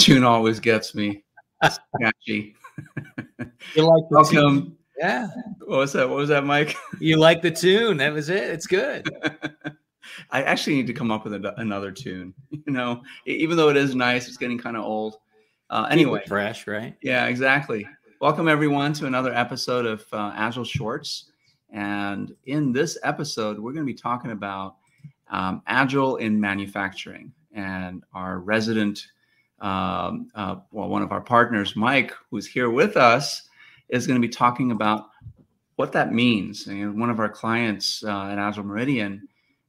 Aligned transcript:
tune 0.00 0.24
always 0.24 0.60
gets 0.60 0.94
me. 0.94 1.24
Catchy. 2.00 2.56
You 3.74 3.84
like 3.84 4.04
the 4.08 4.16
Welcome. 4.16 4.32
tune? 4.34 4.76
Yeah. 4.98 5.28
What 5.58 5.78
was 5.78 5.92
that? 5.92 6.08
What 6.08 6.16
was 6.16 6.30
that, 6.30 6.44
Mike? 6.44 6.74
You 6.98 7.18
like 7.18 7.42
the 7.42 7.50
tune. 7.50 7.98
That 7.98 8.14
was 8.14 8.30
it. 8.30 8.42
It's 8.44 8.66
good. 8.66 9.06
I 10.30 10.42
actually 10.42 10.76
need 10.76 10.86
to 10.86 10.94
come 10.94 11.10
up 11.10 11.24
with 11.24 11.34
a, 11.34 11.54
another 11.60 11.90
tune. 11.92 12.32
You 12.66 12.72
know, 12.72 13.02
even 13.26 13.56
though 13.56 13.68
it 13.68 13.76
is 13.76 13.94
nice, 13.94 14.28
it's 14.28 14.36
getting 14.36 14.58
kind 14.58 14.76
of 14.76 14.84
old. 14.84 15.16
Uh, 15.68 15.88
anyway, 15.90 16.22
fresh, 16.26 16.66
right? 16.66 16.96
yeah, 17.02 17.26
exactly. 17.26 17.86
Welcome 18.20 18.48
everyone 18.48 18.92
to 18.94 19.06
another 19.06 19.34
episode 19.34 19.86
of 19.86 20.04
uh, 20.12 20.32
Agile 20.36 20.64
Shorts. 20.64 21.32
And 21.70 22.34
in 22.44 22.72
this 22.72 22.96
episode, 23.02 23.58
we're 23.58 23.72
going 23.72 23.84
to 23.84 23.92
be 23.92 23.98
talking 23.98 24.30
about 24.30 24.76
um, 25.30 25.62
Agile 25.66 26.16
in 26.16 26.40
manufacturing. 26.40 27.32
And 27.52 28.04
our 28.14 28.38
resident, 28.38 29.06
um, 29.60 30.28
uh, 30.34 30.56
well, 30.70 30.88
one 30.88 31.02
of 31.02 31.12
our 31.12 31.20
partners, 31.20 31.76
Mike, 31.76 32.12
who's 32.30 32.46
here 32.46 32.70
with 32.70 32.96
us, 32.96 33.48
is 33.88 34.06
going 34.06 34.20
to 34.20 34.26
be 34.26 34.32
talking 34.32 34.70
about 34.70 35.10
what 35.76 35.92
that 35.92 36.12
means. 36.12 36.66
And 36.66 36.98
one 36.98 37.10
of 37.10 37.20
our 37.20 37.28
clients 37.28 38.04
uh, 38.04 38.26
at 38.26 38.38
Agile 38.38 38.64
Meridian 38.64 39.26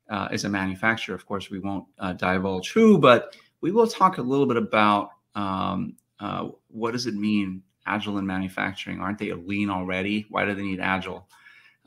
uh, 0.09 0.27
is 0.31 0.43
a 0.45 0.49
manufacturer. 0.49 1.15
Of 1.15 1.25
course, 1.25 1.49
we 1.49 1.59
won't 1.59 1.85
uh, 1.99 2.13
divulge 2.13 2.71
who, 2.71 2.97
but 2.97 3.35
we 3.61 3.71
will 3.71 3.87
talk 3.87 4.17
a 4.17 4.21
little 4.21 4.45
bit 4.45 4.57
about 4.57 5.11
um, 5.35 5.95
uh, 6.19 6.49
what 6.67 6.91
does 6.91 7.07
it 7.07 7.15
mean, 7.15 7.63
Agile 7.85 8.17
in 8.17 8.27
manufacturing? 8.27 8.99
Aren't 8.99 9.19
they 9.19 9.31
lean 9.33 9.69
already? 9.69 10.25
Why 10.29 10.45
do 10.45 10.53
they 10.53 10.61
need 10.61 10.79
Agile? 10.79 11.27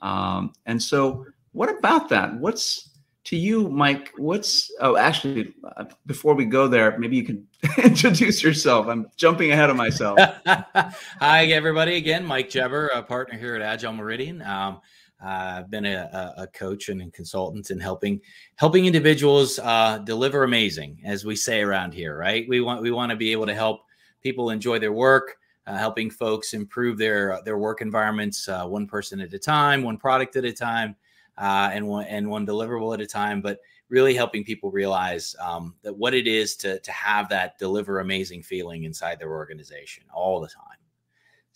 Um, 0.03 0.53
and 0.67 0.83
so, 0.83 1.27
what 1.53 1.69
about 1.69 2.09
that? 2.09 2.35
What's 2.35 2.91
to 3.25 3.37
you, 3.37 3.69
Mike? 3.69 4.13
What's 4.17 4.71
oh, 4.81 4.97
actually, 4.97 5.55
uh, 5.77 5.85
before 6.07 6.35
we 6.35 6.45
go 6.45 6.69
there, 6.69 6.99
maybe 6.99 7.17
you 7.17 7.25
can 7.25 7.47
introduce 7.83 8.43
yourself. 8.43 8.87
I'm 8.87 9.07
jumping 9.17 9.51
ahead 9.51 9.71
of 9.71 9.77
myself. 9.77 10.19
Hi, 10.47 11.47
everybody. 11.47 11.97
Again, 11.97 12.25
Mike 12.25 12.51
Jebber, 12.51 12.89
a 12.89 13.03
partner 13.03 13.39
here 13.39 13.57
at 13.57 13.63
Agile 13.63 13.95
Meridian. 13.95 14.43
Um, 14.43 14.81
I've 15.23 15.71
been 15.71 15.87
a, 15.87 16.35
a 16.39 16.43
a 16.43 16.47
coach 16.49 16.91
and 16.91 17.01
a 17.01 17.11
consultant 17.11 17.71
in 17.71 17.81
helping 17.81 18.21
helping 18.57 18.85
individuals 18.85 19.59
uh, 19.59 19.99
deliver 19.99 20.45
amazing, 20.45 21.01
as 21.05 21.25
we 21.25 21.35
say 21.35 21.63
around 21.63 21.95
here. 21.95 22.17
Right? 22.19 22.47
We 22.47 22.61
want 22.61 22.83
we 22.83 22.91
want 22.91 23.11
to 23.11 23.17
be 23.17 23.33
able 23.33 23.47
to 23.47 23.55
help 23.55 23.81
people 24.23 24.51
enjoy 24.51 24.79
their 24.79 24.93
work, 24.93 25.37
uh, 25.67 25.79
helping 25.79 26.11
folks 26.11 26.53
improve 26.53 26.99
their 26.99 27.41
their 27.45 27.57
work 27.57 27.81
environments, 27.81 28.47
uh, 28.49 28.67
one 28.67 28.87
person 28.87 29.21
at 29.21 29.33
a 29.33 29.39
time, 29.39 29.83
one 29.83 29.97
product 29.97 30.37
at 30.37 30.45
a 30.45 30.53
time, 30.53 30.95
uh, 31.39 31.71
and 31.73 31.87
one 31.87 32.07
and 32.07 32.29
one 32.29 32.47
deliverable 32.47 32.95
at 32.95 33.01
a 33.01 33.07
time. 33.07 33.41
But 33.41 33.61
really 33.89 34.15
helping 34.15 34.45
people 34.45 34.71
realize 34.71 35.37
um, 35.41 35.75
that 35.83 35.97
what 35.97 36.15
it 36.15 36.27
is 36.27 36.57
to 36.57 36.79
to 36.81 36.93
have 36.93 37.29
that 37.29 37.59
deliver 37.59 38.01
amazing 38.01 38.43
feeling 38.43 38.85
inside 38.85 39.19
their 39.19 39.33
organization 39.33 40.05
all 40.13 40.41
the 40.41 40.49
time. 40.49 40.79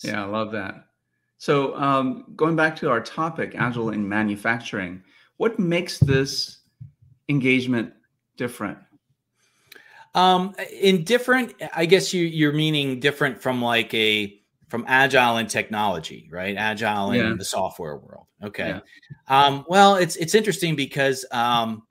Yeah, 0.00 0.22
I 0.22 0.26
love 0.26 0.52
that. 0.52 0.86
So, 1.38 1.76
um, 1.76 2.32
going 2.34 2.56
back 2.56 2.74
to 2.76 2.90
our 2.90 3.00
topic, 3.00 3.54
Agile 3.56 3.90
in 3.90 4.08
manufacturing, 4.08 5.02
what 5.36 5.58
makes 5.58 5.98
this 5.98 6.58
engagement 7.28 7.92
different? 8.36 8.78
Um, 10.14 10.54
in 10.72 11.04
different, 11.04 11.54
I 11.74 11.86
guess 11.86 12.12
you 12.12 12.24
you're 12.24 12.52
meaning 12.52 12.98
different 12.98 13.40
from 13.40 13.62
like 13.62 13.92
a 13.94 14.37
from 14.68 14.84
agile 14.86 15.38
and 15.38 15.48
technology, 15.48 16.28
right? 16.30 16.56
Agile 16.56 17.12
in 17.12 17.20
Yeah. 17.30 17.34
the 17.36 17.44
software 17.44 17.96
world. 17.96 18.26
Okay. 18.42 18.68
Yeah. 18.68 18.80
Um, 19.26 19.64
well, 19.68 19.96
it's 19.96 20.16
it's 20.16 20.34
interesting 20.34 20.76
because 20.76 21.24
um, 21.32 21.82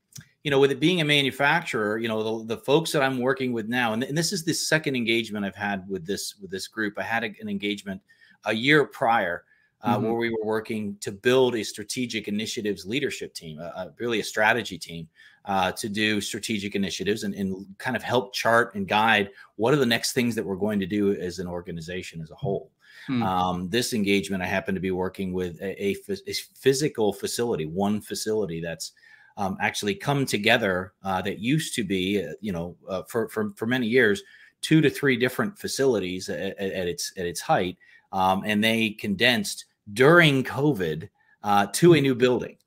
you 0.43 0.51
know, 0.51 0.59
with 0.59 0.71
it 0.71 0.79
being 0.79 1.01
a 1.01 1.05
manufacturer, 1.05 1.97
you 1.97 2.07
know, 2.07 2.39
the, 2.39 2.55
the 2.55 2.61
folks 2.61 2.91
that 2.93 3.01
I'm 3.03 3.17
working 3.17 3.51
with 3.51 3.67
now, 3.67 3.93
and, 3.93 4.03
and 4.03 4.17
this 4.17 4.31
is 4.31 4.45
the 4.45 4.53
second 4.53 4.95
engagement 4.95 5.43
I've 5.45 5.55
had 5.55 5.87
with 5.89 6.05
this 6.05 6.35
with 6.41 6.51
this 6.51 6.67
group. 6.67 6.93
I 6.97 7.03
had 7.03 7.23
a- 7.23 7.35
an 7.41 7.49
engagement 7.49 8.01
a 8.45 8.53
year 8.53 8.85
prior 8.85 9.43
uh, 9.81 9.97
Mhm. 9.97 10.03
where 10.03 10.13
we 10.13 10.29
were 10.29 10.45
working 10.45 10.95
to 11.01 11.11
build 11.11 11.55
a 11.55 11.63
strategic 11.63 12.27
initiatives 12.27 12.85
leadership 12.85 13.33
team, 13.33 13.59
a, 13.59 13.65
a- 13.75 13.93
really 13.99 14.19
a 14.19 14.23
strategy 14.23 14.77
team 14.77 15.07
uh, 15.47 15.71
to 15.71 15.89
do 15.89 16.21
strategic 16.21 16.75
initiatives 16.75 17.23
and, 17.23 17.33
and 17.33 17.65
kind 17.77 17.95
of 17.95 18.03
help 18.03 18.33
chart 18.33 18.75
and 18.75 18.87
guide 18.87 19.29
what 19.55 19.73
are 19.73 19.77
the 19.77 19.85
next 19.85 20.11
things 20.11 20.35
that 20.35 20.45
we're 20.45 20.55
going 20.55 20.79
to 20.79 20.85
do 20.85 21.13
as 21.13 21.39
an 21.39 21.47
organization 21.47 22.21
as 22.21 22.29
a 22.29 22.35
whole. 22.35 22.71
Hmm. 23.07 23.23
Um, 23.23 23.69
this 23.69 23.93
engagement, 23.93 24.43
I 24.43 24.47
happen 24.47 24.75
to 24.75 24.81
be 24.81 24.91
working 24.91 25.31
with 25.31 25.59
a, 25.61 25.81
a 25.81 25.95
a 26.09 26.33
physical 26.33 27.13
facility, 27.13 27.65
one 27.65 28.01
facility 28.01 28.59
that's 28.61 28.91
um, 29.37 29.55
actually 29.61 29.95
come 29.95 30.25
together 30.25 30.93
uh, 31.03 31.21
that 31.21 31.39
used 31.39 31.75
to 31.75 31.83
be, 31.83 32.25
uh, 32.25 32.33
you 32.41 32.51
know, 32.51 32.75
uh, 32.89 33.03
for, 33.07 33.29
for 33.29 33.51
for 33.55 33.65
many 33.65 33.87
years, 33.87 34.23
two 34.61 34.81
to 34.81 34.89
three 34.89 35.15
different 35.15 35.57
facilities 35.57 36.27
at, 36.27 36.57
at, 36.57 36.71
at 36.73 36.87
its 36.87 37.13
at 37.17 37.25
its 37.25 37.39
height, 37.39 37.77
um, 38.11 38.43
and 38.45 38.61
they 38.61 38.89
condensed 38.89 39.65
during 39.93 40.43
COVID 40.43 41.07
uh, 41.43 41.67
to 41.67 41.93
a 41.93 42.01
new 42.01 42.15
building. 42.15 42.57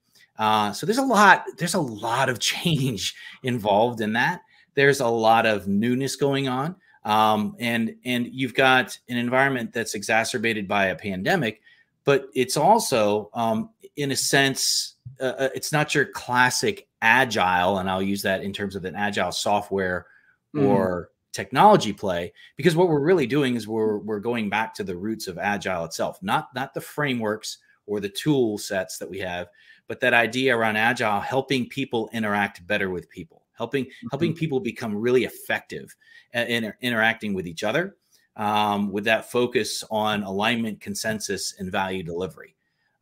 Uh, 0.40 0.72
so 0.72 0.86
there's 0.86 0.98
a 0.98 1.02
lot 1.02 1.44
there's 1.58 1.74
a 1.74 1.80
lot 1.80 2.30
of 2.30 2.38
change 2.52 3.14
involved 3.42 4.00
in 4.00 4.14
that. 4.14 4.40
There's 4.74 5.00
a 5.00 5.06
lot 5.06 5.44
of 5.44 5.68
newness 5.68 6.16
going 6.16 6.48
on, 6.48 6.74
um, 7.04 7.54
and 7.60 7.94
and 8.06 8.26
you've 8.32 8.54
got 8.54 8.98
an 9.10 9.18
environment 9.18 9.72
that's 9.72 9.94
exacerbated 9.94 10.66
by 10.66 10.86
a 10.86 10.96
pandemic, 10.96 11.60
but 12.04 12.26
it's 12.34 12.56
also 12.56 13.28
um, 13.34 13.68
in 13.96 14.12
a 14.12 14.16
sense 14.16 14.96
uh, 15.20 15.24
uh, 15.24 15.48
it's 15.54 15.72
not 15.72 15.94
your 15.94 16.06
classic 16.06 16.88
agile, 17.02 17.76
and 17.78 17.90
I'll 17.90 18.02
use 18.02 18.22
that 18.22 18.42
in 18.42 18.54
terms 18.54 18.74
of 18.74 18.84
an 18.86 18.96
agile 18.96 19.32
software 19.32 20.06
Mhm. 20.54 20.66
or 20.66 21.10
technology 21.32 21.92
play 21.92 22.32
because 22.56 22.74
what 22.74 22.88
we're 22.88 22.98
really 23.04 23.26
doing 23.26 23.54
is 23.54 23.68
we're 23.68 23.98
we're 23.98 24.18
going 24.18 24.50
back 24.50 24.74
to 24.74 24.82
the 24.82 24.96
roots 24.96 25.28
of 25.28 25.38
agile 25.38 25.84
itself 25.84 26.18
not 26.22 26.48
not 26.56 26.74
the 26.74 26.80
frameworks 26.80 27.58
or 27.86 28.00
the 28.00 28.08
tool 28.08 28.58
sets 28.58 28.98
that 28.98 29.08
we 29.08 29.18
have 29.18 29.48
but 29.88 30.00
that 30.00 30.14
idea 30.14 30.56
around 30.56 30.76
agile 30.76 31.20
helping 31.20 31.68
people 31.68 32.08
interact 32.12 32.66
better 32.66 32.90
with 32.90 33.08
people 33.10 33.42
helping 33.56 33.86
helping 34.10 34.34
people 34.34 34.60
become 34.60 34.94
really 34.96 35.24
effective 35.24 35.94
at 36.32 36.48
inter- 36.48 36.76
interacting 36.80 37.34
with 37.34 37.46
each 37.46 37.64
other 37.64 37.96
um, 38.36 38.90
with 38.92 39.04
that 39.04 39.30
focus 39.30 39.82
on 39.90 40.22
alignment 40.22 40.80
consensus 40.80 41.54
and 41.58 41.70
value 41.70 42.02
delivery 42.02 42.54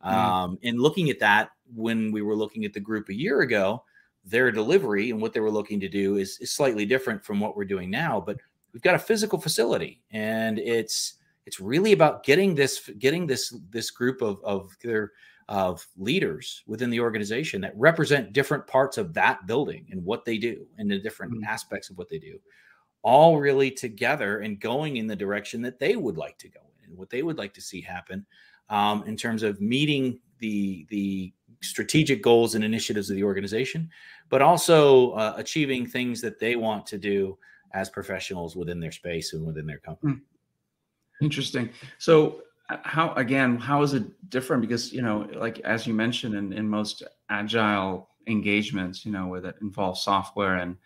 Mhm. 0.03 0.13
um, 0.13 0.59
and 0.63 0.79
looking 0.79 1.09
at 1.09 1.19
that 1.19 1.49
when 1.75 2.11
we 2.11 2.21
were 2.21 2.35
looking 2.35 2.65
at 2.65 2.73
the 2.73 2.79
group 2.79 3.09
a 3.09 3.13
year 3.13 3.41
ago 3.41 3.83
their 4.25 4.51
delivery 4.51 5.11
and 5.11 5.21
what 5.21 5.33
they 5.33 5.39
were 5.39 5.51
looking 5.51 5.79
to 5.79 5.89
do 5.89 6.17
is, 6.17 6.37
is 6.39 6.51
slightly 6.51 6.85
different 6.85 7.23
from 7.23 7.39
what 7.39 7.55
we're 7.55 7.65
doing 7.65 7.89
now 7.89 8.19
but 8.19 8.37
we've 8.73 8.81
got 8.81 8.95
a 8.95 8.99
physical 8.99 9.39
facility 9.39 10.01
and 10.11 10.57
it's 10.59 11.15
it's 11.49 11.59
really 11.59 11.93
about 11.93 12.23
getting 12.23 12.53
this 12.53 12.89
getting 12.99 13.25
this 13.25 13.43
this 13.71 13.89
group 13.89 14.21
of 14.21 14.39
of 14.43 14.77
their 14.83 15.11
of 15.47 15.87
leaders 15.97 16.61
within 16.67 16.91
the 16.91 16.99
organization 16.99 17.59
that 17.59 17.73
represent 17.75 18.33
different 18.33 18.67
parts 18.67 18.99
of 18.99 19.15
that 19.15 19.47
building 19.47 19.87
and 19.91 20.05
what 20.05 20.23
they 20.23 20.37
do 20.37 20.67
and 20.77 20.91
the 20.91 20.99
different 20.99 21.33
Mhm. 21.33 21.43
aspects 21.55 21.89
of 21.89 21.97
what 21.97 22.07
they 22.07 22.19
do 22.19 22.39
all 23.01 23.39
really 23.39 23.71
together 23.71 24.39
and 24.41 24.59
going 24.59 24.97
in 24.97 25.07
the 25.07 25.15
direction 25.15 25.61
that 25.63 25.79
they 25.79 25.95
would 25.95 26.17
like 26.17 26.37
to 26.37 26.49
go 26.49 26.59
in 26.77 26.89
and 26.89 26.97
what 26.99 27.09
they 27.09 27.23
would 27.23 27.37
like 27.39 27.53
to 27.55 27.61
see 27.61 27.81
happen 27.81 28.25
um, 28.69 29.03
in 29.07 29.15
terms 29.17 29.41
of 29.41 29.59
meeting 29.59 30.19
the 30.37 30.85
the 30.89 31.33
strategic 31.61 32.21
goals 32.21 32.55
and 32.55 32.63
initiatives 32.63 33.09
of 33.09 33.15
the 33.15 33.23
organization, 33.23 33.89
but 34.29 34.41
also 34.41 35.11
uh, 35.13 35.33
achieving 35.35 35.85
things 35.87 36.21
that 36.21 36.39
they 36.39 36.55
want 36.55 36.85
to 36.85 36.97
do 36.97 37.37
as 37.73 37.89
professionals 37.89 38.55
within 38.55 38.79
their 38.79 38.91
space 38.91 39.33
and 39.33 39.45
within 39.45 39.65
their 39.65 39.79
company. 39.79 40.13
Interesting. 41.21 41.69
So, 41.97 42.41
uh, 42.69 42.77
how 42.83 43.13
again? 43.15 43.57
How 43.57 43.81
is 43.81 43.93
it 43.93 44.03
different? 44.29 44.61
Because 44.61 44.93
you 44.93 45.01
know, 45.01 45.27
like 45.35 45.59
as 45.61 45.85
you 45.85 45.93
mentioned, 45.93 46.35
in, 46.35 46.53
in 46.53 46.67
most 46.67 47.03
agile 47.29 48.09
engagements, 48.27 49.05
you 49.05 49.11
know, 49.11 49.27
where 49.27 49.41
that 49.41 49.55
involves 49.61 50.01
software 50.01 50.55
and 50.57 50.77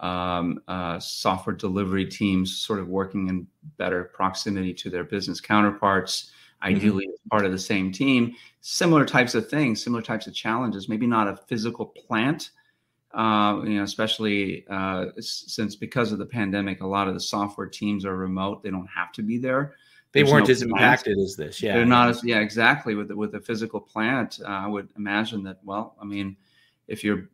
um, 0.00 0.60
uh, 0.68 0.98
software 0.98 1.54
delivery 1.56 2.06
teams, 2.06 2.56
sort 2.56 2.78
of 2.78 2.88
working 2.88 3.28
in 3.28 3.46
better 3.78 4.04
proximity 4.04 4.72
to 4.74 4.90
their 4.90 5.04
business 5.04 5.40
counterparts, 5.40 6.30
ideally 6.62 7.06
as 7.12 7.20
part 7.30 7.44
of 7.44 7.52
the 7.52 7.58
same 7.58 7.92
team. 7.92 8.34
Similar 8.60 9.04
types 9.04 9.34
of 9.34 9.48
things, 9.48 9.82
similar 9.82 10.02
types 10.02 10.26
of 10.26 10.34
challenges. 10.34 10.88
Maybe 10.88 11.06
not 11.06 11.28
a 11.28 11.36
physical 11.48 11.86
plant. 11.86 12.50
Uh, 13.14 13.62
you 13.62 13.76
know, 13.76 13.84
especially 13.84 14.66
uh, 14.68 15.06
since 15.20 15.76
because 15.76 16.10
of 16.12 16.18
the 16.18 16.26
pandemic, 16.26 16.80
a 16.80 16.86
lot 16.86 17.06
of 17.06 17.14
the 17.14 17.20
software 17.20 17.68
teams 17.68 18.04
are 18.04 18.16
remote; 18.16 18.62
they 18.62 18.70
don't 18.70 18.88
have 18.88 19.12
to 19.12 19.22
be 19.22 19.38
there. 19.38 19.74
They 20.12 20.22
There's 20.22 20.32
weren't 20.32 20.48
no 20.48 20.52
as 20.52 20.58
plant. 20.58 20.72
impacted 20.72 21.18
as 21.18 21.36
this. 21.36 21.62
Yeah. 21.62 21.74
They're 21.74 21.86
not 21.86 22.08
as 22.08 22.24
yeah, 22.24 22.38
exactly. 22.38 22.94
With 22.94 23.08
the, 23.08 23.16
with 23.16 23.34
a 23.34 23.40
physical 23.40 23.80
plant, 23.80 24.40
uh, 24.44 24.48
I 24.48 24.66
would 24.66 24.88
imagine 24.96 25.42
that. 25.44 25.58
Well, 25.64 25.96
I 26.00 26.04
mean, 26.04 26.36
if 26.88 27.02
you're 27.02 27.28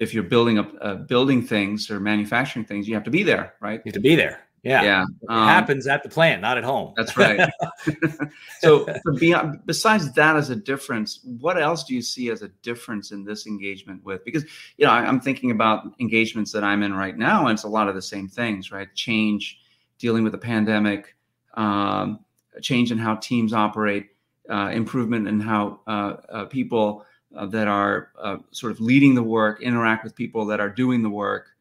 if 0.00 0.12
you're 0.14 0.24
building 0.24 0.58
up 0.58 0.72
uh, 0.80 0.94
building 0.94 1.42
things 1.42 1.90
or 1.90 2.00
manufacturing 2.00 2.64
things, 2.64 2.88
you 2.88 2.94
have 2.94 3.04
to 3.04 3.10
be 3.10 3.22
there, 3.22 3.54
right? 3.60 3.80
You 3.84 3.90
have 3.90 3.94
to 3.94 4.00
be 4.00 4.16
there. 4.16 4.40
Yeah. 4.64 4.82
Yeah, 4.82 5.04
It 5.22 5.28
um, 5.28 5.46
happens 5.46 5.86
at 5.86 6.02
the 6.02 6.08
plant, 6.08 6.40
not 6.40 6.56
at 6.56 6.64
home. 6.64 6.94
That's 6.96 7.16
right. 7.18 7.38
so, 8.60 8.86
for 9.02 9.12
beyond, 9.12 9.60
besides 9.66 10.12
that 10.12 10.36
as 10.36 10.50
a 10.50 10.56
difference, 10.56 11.20
what 11.24 11.60
else 11.60 11.84
do 11.84 11.94
you 11.94 12.02
see 12.02 12.30
as 12.30 12.42
a 12.42 12.48
difference 12.62 13.10
in 13.10 13.24
this 13.24 13.46
engagement 13.46 14.04
with? 14.04 14.24
Because 14.24 14.44
you 14.76 14.86
know, 14.86 14.90
I, 14.90 15.00
I'm 15.06 15.20
thinking 15.20 15.50
about 15.50 15.84
engagements 16.00 16.52
that 16.52 16.64
I'm 16.64 16.82
in 16.82 16.94
right 16.94 17.16
now, 17.16 17.46
and 17.46 17.56
it's 17.56 17.64
a 17.64 17.68
lot 17.68 17.88
of 17.88 17.94
the 17.94 18.02
same 18.02 18.28
things, 18.28 18.72
right? 18.72 18.92
Change, 18.94 19.60
dealing 19.98 20.24
with 20.24 20.32
the 20.32 20.38
pandemic, 20.38 21.14
um, 21.54 22.24
change 22.60 22.92
in 22.92 22.98
how 22.98 23.16
teams 23.16 23.52
operate, 23.52 24.10
uh, 24.50 24.70
improvement 24.72 25.28
in 25.28 25.40
how 25.40 25.80
uh, 25.86 26.16
uh, 26.28 26.44
people 26.46 27.04
uh, 27.36 27.46
that 27.46 27.68
are 27.68 28.10
uh, 28.20 28.36
sort 28.50 28.72
of 28.72 28.80
leading 28.80 29.14
the 29.14 29.22
work 29.22 29.62
interact 29.62 30.04
with 30.04 30.14
people 30.14 30.46
that 30.46 30.60
are 30.60 30.68
doing 30.68 31.02
the 31.02 31.10
work, 31.10 31.53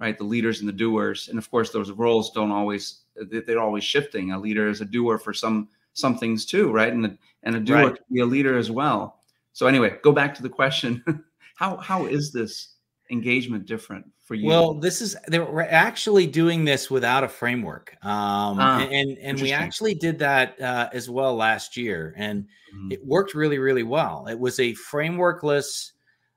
right? 0.00 0.16
The 0.16 0.24
leaders 0.24 0.60
and 0.60 0.68
the 0.68 0.72
doers, 0.72 1.28
and 1.28 1.38
of 1.38 1.50
course, 1.50 1.70
those 1.70 1.90
roles 1.90 2.30
don't 2.32 2.50
always 2.50 3.00
they're 3.14 3.60
always 3.60 3.84
shifting. 3.84 4.32
A 4.32 4.38
leader 4.38 4.68
is 4.68 4.80
a 4.80 4.86
doer 4.86 5.18
for 5.18 5.32
some 5.34 5.68
some 5.92 6.16
things 6.16 6.46
too, 6.46 6.72
right? 6.72 6.92
And 6.92 7.06
a, 7.06 7.18
and 7.42 7.56
a 7.56 7.60
doer 7.60 7.76
right. 7.76 7.94
can 7.94 8.04
be 8.10 8.20
a 8.20 8.26
leader 8.26 8.56
as 8.56 8.70
well. 8.70 9.20
So 9.52 9.66
anyway, 9.66 9.98
go 10.02 10.12
back 10.12 10.34
to 10.36 10.42
the 10.42 10.48
question: 10.48 11.04
how 11.56 11.76
how 11.76 12.06
is 12.06 12.32
this 12.32 12.74
engagement 13.10 13.66
different 13.66 14.06
for 14.24 14.34
you? 14.34 14.48
Well, 14.48 14.74
this 14.74 15.02
is 15.02 15.16
they're 15.28 15.70
actually 15.70 16.26
doing 16.26 16.64
this 16.64 16.90
without 16.90 17.22
a 17.22 17.28
framework, 17.28 17.94
um, 18.02 18.58
ah, 18.58 18.80
and 18.80 19.18
and 19.18 19.40
we 19.40 19.52
actually 19.52 19.94
did 19.94 20.18
that 20.20 20.60
uh, 20.60 20.88
as 20.92 21.10
well 21.10 21.36
last 21.36 21.76
year, 21.76 22.14
and 22.16 22.44
mm-hmm. 22.74 22.92
it 22.92 23.04
worked 23.04 23.34
really 23.34 23.58
really 23.58 23.82
well. 23.82 24.26
It 24.28 24.38
was 24.38 24.58
a 24.58 24.72
frameworkless 24.74 25.92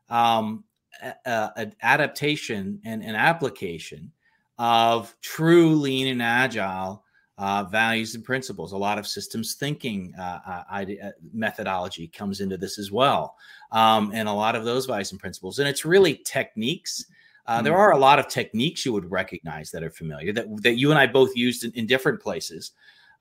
um, 0.09 0.65
uh, 1.25 1.65
adaptation 1.81 2.79
and 2.85 3.03
an 3.03 3.15
application 3.15 4.11
of 4.57 5.15
true 5.21 5.75
lean 5.75 6.07
and 6.07 6.21
agile 6.21 7.03
uh, 7.37 7.63
values 7.63 8.15
and 8.15 8.23
principles. 8.23 8.71
A 8.71 8.77
lot 8.77 8.97
of 8.97 9.07
systems 9.07 9.55
thinking 9.55 10.13
uh, 10.19 10.39
uh, 10.47 10.63
uh, 10.71 11.09
methodology 11.33 12.07
comes 12.07 12.41
into 12.41 12.57
this 12.57 12.77
as 12.77 12.91
well, 12.91 13.35
um, 13.71 14.11
and 14.13 14.29
a 14.29 14.33
lot 14.33 14.55
of 14.55 14.65
those 14.65 14.85
values 14.85 15.11
and 15.11 15.19
principles. 15.19 15.59
And 15.59 15.67
it's 15.67 15.85
really 15.85 16.15
techniques. 16.25 17.05
Uh. 17.45 17.61
There 17.61 17.75
are 17.75 17.91
a 17.91 17.97
lot 17.97 18.19
of 18.19 18.27
techniques 18.27 18.85
you 18.85 18.93
would 18.93 19.09
recognize 19.09 19.71
that 19.71 19.83
are 19.83 19.89
familiar 19.89 20.31
that 20.33 20.45
that 20.61 20.77
you 20.77 20.91
and 20.91 20.99
I 20.99 21.07
both 21.07 21.35
used 21.35 21.63
in, 21.63 21.71
in 21.71 21.87
different 21.87 22.21
places 22.21 22.71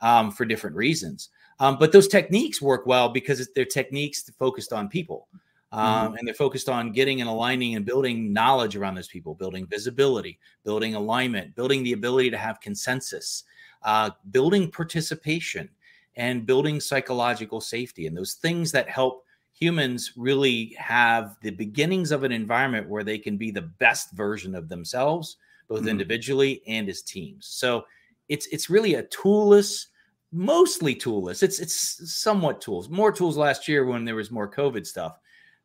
um, 0.01 0.31
for 0.31 0.45
different 0.45 0.77
reasons. 0.77 1.31
Um, 1.59 1.79
but 1.79 1.93
those 1.93 2.09
techniques 2.09 2.61
work 2.61 2.87
well 2.87 3.09
because 3.09 3.49
they're 3.55 3.65
techniques 3.65 4.29
focused 4.39 4.73
on 4.73 4.89
people. 4.89 5.29
Um, 5.73 6.09
mm-hmm. 6.09 6.17
and 6.17 6.29
they're 6.29 6.35
focused 6.35 6.69
on 6.69 6.93
getting 6.93 7.23
and 7.23 7.31
aligning 7.31 7.77
and 7.77 7.87
building 7.87 8.31
knowledge 8.31 8.77
around 8.77 8.95
those 8.95 9.09
people, 9.09 9.35
building 9.35 9.67
visibility, 9.67 10.39
building 10.65 10.95
alignment, 10.95 11.57
building 11.57 11.83
the 11.83 11.95
ability 11.95 12.31
to 12.31 12.37
have 12.37 12.61
consensus, 12.61 13.45
uh, 13.83 14.11
building 14.31 14.71
participation 14.71 15.69
and 16.17 16.47
building 16.47 16.81
psychological 16.81 17.61
safety 17.61 18.07
and 18.07 18.17
those 18.17 18.35
things 18.35 18.71
that 18.73 18.89
help 18.89 19.25
humans 19.53 20.13
really 20.17 20.75
have 20.79 21.37
the 21.43 21.51
beginnings 21.51 22.11
of 22.11 22.25
an 22.25 22.33
environment 22.33 22.89
where 22.89 23.05
they 23.05 23.19
can 23.19 23.37
be 23.37 23.51
the 23.51 23.63
best 23.63 24.13
version 24.13 24.55
of 24.55 24.69
themselves 24.69 25.37
both 25.69 25.81
mm-hmm. 25.81 25.89
individually 25.89 26.63
and 26.67 26.89
as 26.89 27.03
teams 27.03 27.47
so 27.47 27.85
it's 28.29 28.47
it's 28.49 28.71
really 28.71 28.95
a 28.95 29.03
toolless 29.05 29.89
mostly 30.33 30.95
toolless 30.95 31.43
it's 31.43 31.61
it's 31.61 32.13
somewhat 32.13 32.61
tools 32.61 32.89
more 32.89 33.13
tools 33.13 33.37
last 33.37 33.69
year 33.69 33.85
when 33.85 34.05
there 34.05 34.17
was 34.17 34.31
more 34.31 34.51
covid 34.51 34.87
stuff 34.87 35.19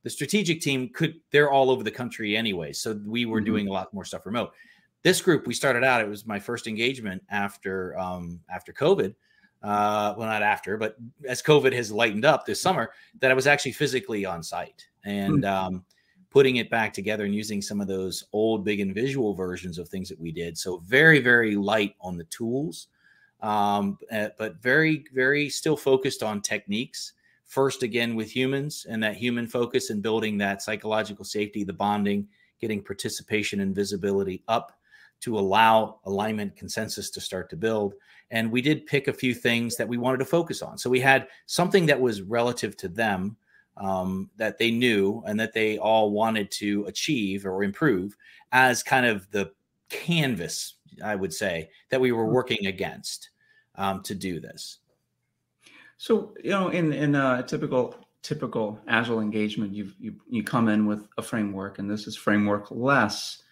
the 0.08 0.12
strategic 0.12 0.62
team 0.62 0.88
could 0.94 1.20
they're 1.32 1.52
all 1.52 1.70
over 1.70 1.84
the 1.84 1.92
country 1.92 2.38
anyway 2.38 2.72
so 2.72 2.98
we 3.06 3.26
were 3.26 3.40
mm-hmm. 3.40 3.46
doing 3.46 3.68
a 3.68 3.72
lot 3.74 3.94
more 3.94 4.06
stuff 4.06 4.26
remote 4.26 4.54
this 5.04 5.20
group 5.20 5.46
we 5.46 5.54
started 5.54 5.84
out 5.84 6.00
it 6.00 6.08
was 6.08 6.26
my 6.26 6.40
first 6.40 6.66
engagement 6.66 7.22
after 7.30 7.98
um, 8.00 8.40
after 8.50 8.72
covid 8.72 9.14
uh, 9.64 10.16
well 10.18 10.30
not 10.30 10.42
after 10.42 10.78
but 10.78 10.96
as 11.28 11.42
covid 11.42 11.74
has 11.74 11.92
lightened 11.92 12.24
up 12.24 12.46
this 12.46 12.62
summer 12.62 12.92
that 13.20 13.32
i 13.32 13.34
was 13.34 13.48
actually 13.48 13.74
physically 13.74 14.26
on 14.26 14.42
site 14.42 14.88
and 15.04 15.44
mm. 15.44 15.52
um, 15.52 15.84
putting 16.30 16.56
it 16.56 16.70
back 16.70 16.94
together 16.94 17.26
and 17.26 17.36
using 17.36 17.62
some 17.62 17.82
of 17.82 17.88
those 17.90 18.24
old 18.32 18.64
big 18.64 18.80
and 18.80 18.96
visual 18.96 19.34
versions 19.34 19.78
of 19.78 19.90
things 19.90 20.08
that 20.08 20.18
we 20.18 20.32
did 20.32 20.58
so 20.58 20.78
very 20.86 21.20
very 21.20 21.58
light 21.58 21.96
on 22.00 22.16
the 22.16 22.24
tools 22.26 22.88
um, 23.42 23.98
eh, 24.10 24.30
but 24.38 24.62
very 24.62 25.04
very 25.14 25.50
still 25.50 25.76
focused 25.76 26.24
on 26.24 26.40
techniques 26.40 27.12
first 27.48 27.82
again 27.82 28.16
with 28.16 28.30
humans 28.30 28.86
and 28.90 29.02
that 29.02 29.16
human 29.16 29.48
focus 29.48 29.90
and 29.90 30.04
building 30.04 30.38
that 30.38 30.62
psychological 30.62 31.26
safety 31.26 31.64
the 31.64 31.74
bonding 31.74 32.28
getting 32.60 32.82
participation 32.82 33.60
and 33.62 33.76
visibility 33.76 34.44
up 34.48 34.74
to 35.20 35.38
allow 35.38 36.00
alignment 36.06 36.56
consensus 36.56 37.10
to 37.12 37.22
start 37.22 37.50
to 37.50 37.56
build. 37.56 37.94
And 38.30 38.52
we 38.52 38.62
did 38.62 38.86
pick 38.86 39.08
a 39.08 39.14
few 39.14 39.34
things 39.34 39.76
that 39.78 39.88
we 39.88 39.98
wanted 39.98 40.18
to 40.20 40.26
focus 40.26 40.62
on. 40.62 40.78
So 40.78 40.90
we 40.90 41.00
had 41.00 41.28
something 41.46 41.86
that 41.88 42.00
was 42.00 42.22
relative 42.22 42.76
to 42.78 42.88
them 42.88 43.38
um, 43.78 44.30
that 44.38 44.58
they 44.58 44.72
knew 44.72 45.24
and 45.26 45.40
that 45.40 45.54
they 45.54 45.78
all 45.78 46.12
wanted 46.12 46.52
to 46.52 46.86
achieve 46.86 47.46
or 47.46 47.64
improve 47.64 48.16
as 48.52 48.84
kind 48.84 49.06
of 49.06 49.30
the 49.32 49.52
canvas, 49.90 50.76
I 51.04 51.16
would 51.16 51.34
say, 51.34 51.70
that 51.90 52.02
we 52.02 52.12
were 52.12 52.24
mm-hmm. 52.24 52.34
working 52.34 52.68
against 52.68 53.30
um, 53.76 54.02
to 54.04 54.16
do 54.16 54.40
this. 54.40 54.80
So 55.98 56.34
you 56.44 56.52
know, 56.52 56.70
in 56.70 56.94
in 56.94 57.16
a 57.16 57.44
typical 57.48 57.96
typical 58.22 58.80
agile 58.88 59.20
engagement, 59.20 59.74
you 59.74 59.92
you 60.00 60.16
you 60.30 60.44
come 60.44 60.68
in 60.68 60.86
with 60.86 61.08
a 61.18 61.22
framework, 61.22 61.80
and 61.80 61.90
this 61.90 62.08
is 62.08 62.16
framework 62.16 62.72
less 62.72 63.44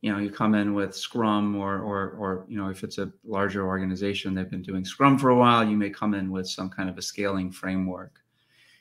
you 0.00 0.12
know 0.12 0.18
you 0.18 0.30
come 0.30 0.54
in 0.54 0.74
with 0.74 0.94
scrum 0.94 1.56
or 1.56 1.80
or 1.80 2.10
or 2.10 2.46
you 2.48 2.56
know 2.56 2.68
if 2.68 2.84
it's 2.84 2.98
a 2.98 3.12
larger 3.24 3.66
organization 3.66 4.34
they've 4.34 4.50
been 4.50 4.62
doing 4.62 4.84
scrum 4.84 5.18
for 5.18 5.30
a 5.30 5.36
while 5.36 5.64
you 5.64 5.76
may 5.76 5.90
come 5.90 6.14
in 6.14 6.30
with 6.30 6.48
some 6.48 6.70
kind 6.70 6.88
of 6.88 6.98
a 6.98 7.02
scaling 7.02 7.50
framework. 7.50 8.20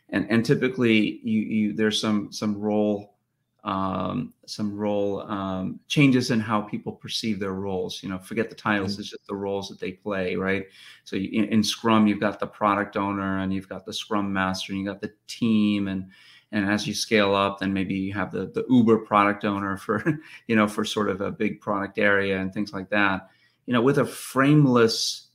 And 0.10 0.30
and 0.30 0.46
typically 0.46 1.20
you 1.24 1.42
you 1.42 1.74
there's 1.74 2.00
some 2.00 2.32
some 2.32 2.58
role 2.58 3.17
um, 3.64 4.34
some 4.46 4.76
role 4.76 5.22
um, 5.30 5.80
changes 5.88 6.32
in 6.32 6.40
how 6.40 6.62
people 6.62 6.92
perceive 6.92 7.40
their 7.40 7.54
roles. 7.54 8.02
You 8.02 8.10
know 8.10 8.18
forget 8.20 8.50
the 8.50 8.56
titles 8.56 8.94
mm-hmm. 8.94 9.02
it's 9.02 9.10
just 9.10 9.28
the 9.28 9.36
roles 9.36 9.70
that 9.70 9.80
they 9.80 9.92
play 9.92 10.36
right? 10.36 10.66
So 11.04 11.16
you, 11.16 11.30
in, 11.32 11.50
in 11.50 11.64
scrum 11.64 12.08
you've 12.08 12.20
got 12.20 12.40
the 12.40 12.48
product 12.48 12.98
owner 12.98 13.40
and 13.40 13.54
you've 13.54 13.70
got 13.70 13.86
the 13.86 13.94
scrum 13.94 14.32
master 14.32 14.72
and 14.72 14.82
you 14.82 14.88
got 14.88 15.02
the 15.02 15.14
team 15.28 15.88
and 15.88 16.10
and 16.54 16.70
as 16.70 16.88
you 16.88 16.94
scale 16.94 17.36
up 17.36 17.60
then 17.60 17.74
maybe 17.74 17.96
you 17.96 18.14
have 18.14 18.32
the 18.32 18.48
the 18.48 18.66
uber 18.70 19.00
product 19.00 19.44
owner 19.44 19.76
for 19.86 20.04
you 20.48 20.56
know 20.56 20.68
for 20.68 20.86
sort 20.86 21.10
of 21.10 21.22
a 21.22 21.32
big 21.32 21.60
product 21.60 21.98
area 21.98 22.40
and 22.40 22.54
things 22.54 22.74
like 22.74 22.90
that. 22.90 23.30
You 23.66 23.74
know 23.74 23.82
with 23.82 23.98
a 23.98 24.06
frameless 24.06 25.28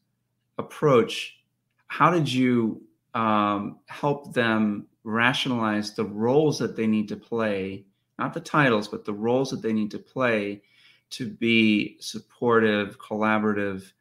approach 0.58 1.38
how 1.86 2.10
did 2.10 2.32
you 2.32 2.82
um, 3.14 3.80
help 3.88 4.32
them 4.32 4.86
rationalize 5.04 5.94
the 5.94 6.04
roles 6.04 6.58
that 6.58 6.76
they 6.76 6.86
need 6.86 7.08
to 7.08 7.16
play 7.16 7.84
not 8.18 8.34
the 8.34 8.40
titles 8.40 8.88
but 8.88 9.04
the 9.04 9.12
roles 9.12 9.50
that 9.50 9.62
they 9.62 9.72
need 9.72 9.90
to 9.90 9.98
play 9.98 10.62
to 11.10 11.28
be 11.28 11.96
supportive 12.00 12.98
collaborative 12.98 13.92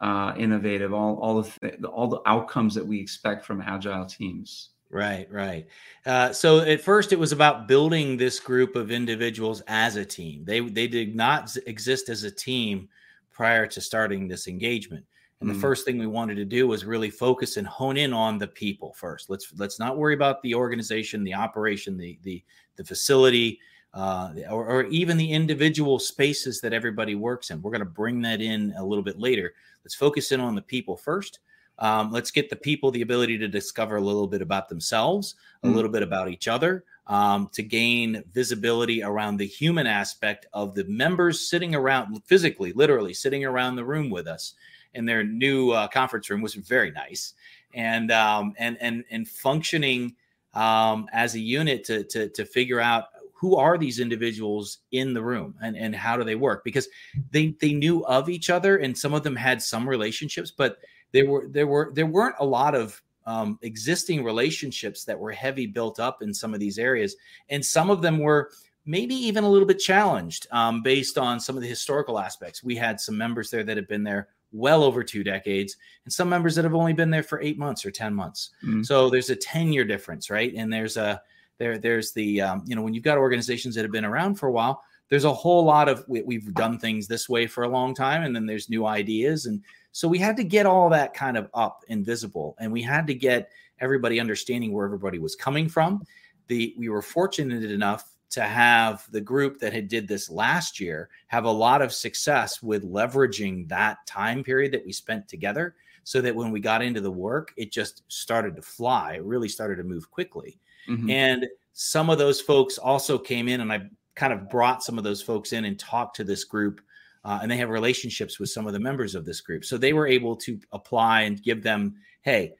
uh, 0.00 0.32
innovative 0.36 0.92
all, 0.94 1.16
all 1.16 1.42
the 1.42 1.50
th- 1.60 1.82
all 1.84 2.06
the 2.06 2.20
outcomes 2.26 2.74
that 2.74 2.86
we 2.86 3.00
expect 3.00 3.44
from 3.44 3.60
agile 3.60 4.06
teams 4.06 4.70
Right, 4.90 5.30
right. 5.30 5.66
Uh, 6.06 6.32
so 6.32 6.60
at 6.60 6.80
first, 6.80 7.12
it 7.12 7.18
was 7.18 7.32
about 7.32 7.68
building 7.68 8.16
this 8.16 8.40
group 8.40 8.74
of 8.74 8.90
individuals 8.90 9.62
as 9.66 9.96
a 9.96 10.04
team. 10.04 10.44
They 10.44 10.60
they 10.60 10.88
did 10.88 11.14
not 11.14 11.54
exist 11.66 12.08
as 12.08 12.24
a 12.24 12.30
team 12.30 12.88
prior 13.30 13.66
to 13.66 13.80
starting 13.82 14.28
this 14.28 14.48
engagement. 14.48 15.04
And 15.40 15.48
mm. 15.48 15.54
the 15.54 15.60
first 15.60 15.84
thing 15.84 15.98
we 15.98 16.06
wanted 16.06 16.36
to 16.36 16.44
do 16.44 16.66
was 16.66 16.84
really 16.84 17.10
focus 17.10 17.56
and 17.56 17.66
hone 17.66 17.96
in 17.96 18.12
on 18.12 18.38
the 18.38 18.48
people 18.48 18.92
first. 18.94 19.30
Let's 19.30 19.52
let's 19.56 19.78
not 19.78 19.96
worry 19.96 20.14
about 20.14 20.42
the 20.42 20.54
organization, 20.54 21.24
the 21.24 21.34
operation, 21.34 21.96
the 21.96 22.18
the 22.22 22.42
the 22.76 22.84
facility, 22.84 23.60
uh, 23.94 24.32
or, 24.50 24.66
or 24.66 24.84
even 24.86 25.16
the 25.16 25.32
individual 25.32 25.98
spaces 25.98 26.60
that 26.60 26.72
everybody 26.72 27.14
works 27.14 27.50
in. 27.50 27.62
We're 27.62 27.72
going 27.72 27.80
to 27.80 27.86
bring 27.86 28.22
that 28.22 28.40
in 28.40 28.72
a 28.76 28.84
little 28.84 29.04
bit 29.04 29.18
later. 29.18 29.54
Let's 29.84 29.94
focus 29.94 30.32
in 30.32 30.40
on 30.40 30.54
the 30.54 30.62
people 30.62 30.96
first 30.96 31.40
um, 31.78 32.10
let's 32.10 32.30
get 32.30 32.50
the 32.50 32.56
people 32.56 32.90
the 32.90 33.02
ability 33.02 33.38
to 33.38 33.48
discover 33.48 33.96
a 33.96 34.00
little 34.00 34.26
bit 34.26 34.42
about 34.42 34.68
themselves, 34.68 35.36
a 35.62 35.68
mm 35.68 35.74
little 35.74 35.90
bit 35.90 36.02
about 36.02 36.28
each 36.28 36.48
other, 36.48 36.84
um, 37.06 37.48
to 37.52 37.62
gain 37.62 38.24
visibility 38.32 39.02
around 39.02 39.36
the 39.36 39.46
human 39.46 39.86
aspect 39.86 40.46
of 40.52 40.74
the 40.74 40.84
members 40.84 41.48
sitting 41.48 41.74
around, 41.74 42.20
physically, 42.24 42.72
literally 42.72 43.14
sitting 43.14 43.44
around 43.44 43.76
the 43.76 43.84
room 43.84 44.10
with 44.10 44.26
us. 44.26 44.54
In 44.94 45.04
their 45.04 45.24
new 45.24 45.70
uh, 45.70 45.88
conference 45.88 46.30
room 46.30 46.40
was 46.40 46.54
very 46.54 46.90
nice, 46.90 47.34
and 47.74 48.10
um, 48.10 48.54
and 48.58 48.76
and 48.80 49.04
and 49.10 49.28
functioning 49.28 50.14
um, 50.54 51.08
as 51.12 51.34
a 51.34 51.40
unit 51.40 51.84
to, 51.84 52.04
to 52.04 52.28
to 52.30 52.44
figure 52.44 52.80
out 52.80 53.06
who 53.32 53.54
are 53.54 53.78
these 53.78 54.00
individuals 54.00 54.78
in 54.90 55.14
the 55.14 55.22
room 55.22 55.54
and, 55.62 55.76
and 55.76 55.94
how 55.94 56.16
do 56.16 56.24
they 56.24 56.34
work? 56.34 56.64
Because 56.64 56.88
they 57.30 57.54
they 57.60 57.72
knew 57.72 58.04
of 58.06 58.28
each 58.28 58.50
other 58.50 58.78
and 58.78 58.98
some 58.98 59.14
of 59.14 59.22
them 59.22 59.36
had 59.36 59.62
some 59.62 59.88
relationships 59.88 60.50
but 60.50 60.78
there 61.12 61.28
were 61.28 61.48
there 61.48 61.66
were 61.66 61.90
there 61.94 62.06
weren't 62.06 62.36
a 62.38 62.44
lot 62.44 62.74
of 62.74 63.00
um, 63.26 63.58
existing 63.62 64.24
relationships 64.24 65.04
that 65.04 65.18
were 65.18 65.32
heavy 65.32 65.66
built 65.66 66.00
up 66.00 66.22
in 66.22 66.32
some 66.32 66.54
of 66.54 66.60
these 66.60 66.78
areas, 66.78 67.16
and 67.50 67.64
some 67.64 67.90
of 67.90 68.02
them 68.02 68.18
were 68.18 68.50
maybe 68.86 69.14
even 69.14 69.44
a 69.44 69.50
little 69.50 69.66
bit 69.66 69.78
challenged 69.78 70.46
um, 70.50 70.82
based 70.82 71.18
on 71.18 71.38
some 71.38 71.56
of 71.56 71.62
the 71.62 71.68
historical 71.68 72.18
aspects. 72.18 72.64
We 72.64 72.74
had 72.74 73.00
some 73.00 73.18
members 73.18 73.50
there 73.50 73.62
that 73.62 73.76
had 73.76 73.88
been 73.88 74.02
there 74.02 74.28
well 74.52 74.82
over 74.82 75.02
two 75.02 75.22
decades, 75.24 75.76
and 76.04 76.12
some 76.12 76.28
members 76.28 76.54
that 76.54 76.64
have 76.64 76.74
only 76.74 76.92
been 76.92 77.10
there 77.10 77.22
for 77.22 77.40
eight 77.40 77.58
months 77.58 77.84
or 77.84 77.90
ten 77.90 78.14
months. 78.14 78.50
Mm-hmm. 78.64 78.82
So 78.82 79.10
there's 79.10 79.30
a 79.30 79.36
ten 79.36 79.72
year 79.72 79.84
difference, 79.84 80.30
right? 80.30 80.52
And 80.54 80.72
there's 80.72 80.96
a 80.96 81.20
there 81.58 81.78
there's 81.78 82.12
the 82.12 82.40
um, 82.40 82.64
you 82.66 82.74
know 82.74 82.82
when 82.82 82.94
you've 82.94 83.04
got 83.04 83.18
organizations 83.18 83.74
that 83.74 83.82
have 83.82 83.92
been 83.92 84.04
around 84.04 84.36
for 84.36 84.48
a 84.48 84.52
while 84.52 84.82
there's 85.08 85.24
a 85.24 85.32
whole 85.32 85.64
lot 85.64 85.88
of 85.88 86.04
we, 86.06 86.22
we've 86.22 86.52
done 86.54 86.78
things 86.78 87.06
this 87.06 87.28
way 87.28 87.46
for 87.46 87.64
a 87.64 87.68
long 87.68 87.94
time, 87.94 88.22
and 88.22 88.34
then 88.34 88.46
there's 88.46 88.68
new 88.68 88.86
ideas, 88.86 89.46
and 89.46 89.62
so 89.92 90.06
we 90.06 90.18
had 90.18 90.36
to 90.36 90.44
get 90.44 90.66
all 90.66 90.88
that 90.90 91.14
kind 91.14 91.36
of 91.36 91.48
up 91.54 91.82
and 91.88 92.04
visible, 92.04 92.56
and 92.60 92.72
we 92.72 92.82
had 92.82 93.06
to 93.06 93.14
get 93.14 93.50
everybody 93.80 94.20
understanding 94.20 94.72
where 94.72 94.84
everybody 94.84 95.18
was 95.18 95.34
coming 95.34 95.68
from. 95.68 96.02
The 96.48 96.74
we 96.78 96.88
were 96.88 97.02
fortunate 97.02 97.64
enough 97.64 98.16
to 98.30 98.42
have 98.42 99.06
the 99.10 99.20
group 99.20 99.58
that 99.58 99.72
had 99.72 99.88
did 99.88 100.06
this 100.06 100.30
last 100.30 100.80
year 100.80 101.08
have 101.28 101.44
a 101.44 101.50
lot 101.50 101.82
of 101.82 101.92
success 101.92 102.62
with 102.62 102.84
leveraging 102.84 103.68
that 103.68 103.98
time 104.06 104.44
period 104.44 104.72
that 104.72 104.84
we 104.84 104.92
spent 104.92 105.26
together 105.28 105.74
so 106.04 106.20
that 106.20 106.34
when 106.34 106.50
we 106.50 106.60
got 106.60 106.82
into 106.82 107.00
the 107.00 107.10
work 107.10 107.52
it 107.56 107.72
just 107.72 108.02
started 108.08 108.56
to 108.56 108.62
fly. 108.62 109.14
It 109.14 109.24
really 109.24 109.48
started 109.48 109.76
to 109.76 109.84
move 109.84 110.10
quickly. 110.10 110.58
Mm-hmm. 110.88 111.10
and 111.10 111.46
some 111.74 112.08
of 112.08 112.16
those 112.16 112.40
folks 112.40 112.78
also 112.78 113.18
came 113.18 113.46
in 113.46 113.60
and 113.60 113.70
i 113.70 113.82
kind 114.14 114.32
of 114.32 114.48
brought 114.48 114.82
some 114.82 114.96
of 114.96 115.04
those 115.04 115.20
folks 115.20 115.52
in 115.52 115.66
and 115.66 115.78
talked 115.78 116.16
to 116.16 116.24
this 116.24 116.44
group 116.44 116.80
uh, 117.24 117.40
and 117.42 117.50
they 117.50 117.56
have 117.56 117.68
relationships 117.68 118.38
with 118.38 118.48
some 118.48 118.66
of 118.66 118.72
the 118.72 118.80
members 118.80 119.14
of 119.14 119.24
this 119.24 119.40
group. 119.40 119.64
So 119.64 119.76
they 119.76 119.92
were 119.92 120.06
able 120.06 120.36
to 120.36 120.58
apply 120.72 121.22
and 121.22 121.42
give 121.42 121.62
them 121.62 121.96
hey 122.22 122.54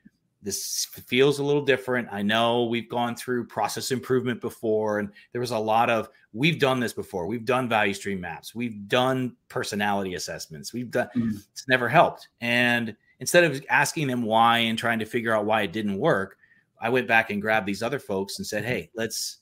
this 0.48 0.86
feels 0.86 1.40
a 1.40 1.44
little 1.44 1.60
different. 1.60 2.08
I 2.10 2.22
know 2.22 2.64
we've 2.64 2.88
gone 2.88 3.14
through 3.14 3.48
process 3.48 3.90
improvement 3.90 4.40
before, 4.40 4.98
and 4.98 5.10
there 5.32 5.42
was 5.42 5.50
a 5.50 5.58
lot 5.58 5.90
of 5.90 6.08
we've 6.32 6.58
done 6.58 6.80
this 6.80 6.94
before. 6.94 7.26
We've 7.26 7.44
done 7.44 7.68
value 7.68 7.92
stream 7.92 8.18
maps, 8.18 8.54
we've 8.54 8.88
done 8.88 9.36
personality 9.50 10.14
assessments, 10.14 10.72
we've 10.72 10.90
done 10.90 11.08
mm-hmm. 11.14 11.36
it's 11.52 11.68
never 11.68 11.86
helped. 11.86 12.28
And 12.40 12.96
instead 13.20 13.44
of 13.44 13.62
asking 13.68 14.06
them 14.06 14.22
why 14.22 14.60
and 14.60 14.78
trying 14.78 14.98
to 15.00 15.04
figure 15.04 15.36
out 15.36 15.44
why 15.44 15.62
it 15.62 15.72
didn't 15.72 15.98
work, 15.98 16.38
I 16.80 16.88
went 16.88 17.06
back 17.06 17.28
and 17.28 17.42
grabbed 17.42 17.66
these 17.66 17.82
other 17.82 17.98
folks 17.98 18.38
and 18.38 18.46
said, 18.46 18.64
Hey, 18.64 18.90
let's 18.94 19.40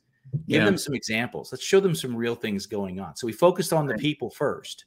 give 0.48 0.58
yeah. 0.58 0.64
them 0.64 0.76
some 0.76 0.94
examples. 0.94 1.52
Let's 1.52 1.62
show 1.62 1.78
them 1.78 1.94
some 1.94 2.16
real 2.16 2.34
things 2.34 2.66
going 2.66 2.98
on. 2.98 3.14
So 3.14 3.28
we 3.28 3.32
focused 3.32 3.72
on 3.72 3.86
the 3.86 3.94
people 3.94 4.28
first. 4.28 4.86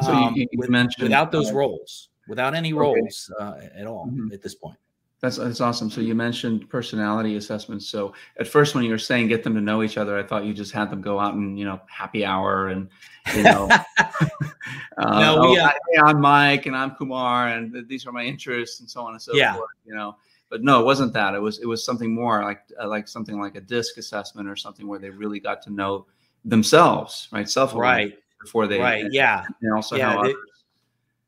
So 0.00 0.10
um, 0.10 0.34
you, 0.36 0.46
you 0.52 0.58
with, 0.58 0.70
mentioned 0.70 1.02
without 1.02 1.30
those 1.30 1.50
uh, 1.50 1.54
roles, 1.54 2.08
without 2.28 2.54
any 2.54 2.72
roles 2.72 3.30
uh, 3.38 3.60
at 3.74 3.86
all 3.86 4.06
mm-hmm. 4.06 4.32
at 4.32 4.40
this 4.40 4.54
point. 4.54 4.78
That's 5.20 5.36
that's 5.36 5.60
awesome. 5.60 5.90
So 5.90 6.00
you 6.00 6.14
mentioned 6.14 6.68
personality 6.70 7.36
assessments. 7.36 7.86
So 7.86 8.14
at 8.38 8.48
first, 8.48 8.74
when 8.74 8.84
you 8.84 8.90
were 8.90 8.98
saying 8.98 9.28
get 9.28 9.42
them 9.44 9.54
to 9.54 9.60
know 9.60 9.82
each 9.82 9.98
other, 9.98 10.18
I 10.18 10.22
thought 10.22 10.44
you 10.44 10.54
just 10.54 10.72
had 10.72 10.90
them 10.90 11.02
go 11.02 11.20
out 11.20 11.34
and 11.34 11.58
you 11.58 11.66
know 11.66 11.80
happy 11.88 12.24
hour 12.24 12.68
and 12.68 12.88
you 13.34 13.42
know. 13.42 13.68
uh, 13.98 15.20
no, 15.20 15.40
we, 15.42 15.60
oh, 15.60 15.64
uh, 15.64 15.68
hey, 15.68 16.00
I'm 16.02 16.20
Mike 16.20 16.64
and 16.64 16.74
I'm 16.74 16.92
Kumar 16.92 17.48
and 17.48 17.86
these 17.86 18.06
are 18.06 18.12
my 18.12 18.24
interests 18.24 18.80
and 18.80 18.88
so 18.88 19.02
on 19.02 19.12
and 19.12 19.20
so 19.20 19.34
yeah. 19.34 19.54
forth. 19.54 19.68
You 19.84 19.94
know, 19.94 20.16
but 20.48 20.62
no, 20.62 20.80
it 20.80 20.84
wasn't 20.84 21.12
that. 21.12 21.34
It 21.34 21.40
was 21.40 21.58
it 21.58 21.66
was 21.66 21.84
something 21.84 22.14
more 22.14 22.42
like 22.42 22.62
uh, 22.80 22.88
like 22.88 23.06
something 23.06 23.38
like 23.38 23.56
a 23.56 23.60
disc 23.60 23.98
assessment 23.98 24.48
or 24.48 24.56
something 24.56 24.86
where 24.86 24.98
they 24.98 25.10
really 25.10 25.38
got 25.38 25.60
to 25.62 25.70
know 25.70 26.06
themselves, 26.46 27.28
right? 27.30 27.48
Self 27.48 27.74
right 27.74 28.16
before 28.40 28.66
they 28.66 28.78
right 28.78 29.04
yeah 29.10 29.44
and 29.60 29.74
also 29.74 29.96
yeah, 29.96 30.12
how 30.12 30.22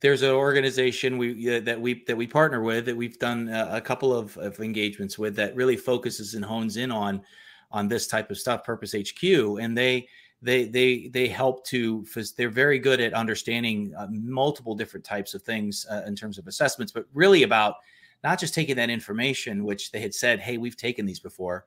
there's 0.03 0.23
an 0.23 0.31
organization 0.31 1.17
we 1.17 1.57
uh, 1.57 1.61
that 1.61 1.81
we 1.81 2.05
that 2.05 2.17
we 2.17 2.27
partner 2.27 2.61
with 2.61 2.85
that 2.85 2.97
we've 2.97 3.19
done 3.19 3.49
a, 3.49 3.77
a 3.77 3.81
couple 3.81 4.13
of, 4.13 4.37
of, 4.37 4.59
engagements 4.61 5.17
with 5.17 5.35
that 5.37 5.55
really 5.55 5.77
focuses 5.77 6.35
and 6.35 6.45
hones 6.45 6.77
in 6.77 6.91
on 6.91 7.23
on 7.71 7.89
this 7.89 8.07
type 8.07 8.31
of 8.31 8.37
stuff 8.37 8.65
purpose 8.65 8.93
hq 8.93 9.23
and 9.61 9.79
they 9.79 10.07
they 10.43 10.65
they 10.67 11.09
they 11.09 11.29
help 11.29 11.65
to 11.65 12.05
they're 12.37 12.51
very 12.51 12.79
good 12.79 13.01
at 13.01 13.15
understanding 13.15 13.95
uh, 13.97 14.09
multiple 14.11 14.75
different 14.75 15.05
types 15.05 15.35
of 15.35 15.43
things 15.43 15.87
uh, 15.91 16.03
in 16.07 16.15
terms 16.15 16.37
of 16.37 16.47
assessments 16.47 16.93
but 16.93 17.07
really 17.15 17.45
about 17.45 17.77
not 18.25 18.39
just 18.39 18.55
taking 18.55 18.77
that 18.77 18.91
information 18.91 19.65
which 19.65 19.93
they 19.93 20.01
had 20.01 20.13
said 20.13 20.41
hey 20.41 20.59
we've 20.59 20.77
taken 20.77 21.07
these 21.07 21.21
before 21.21 21.65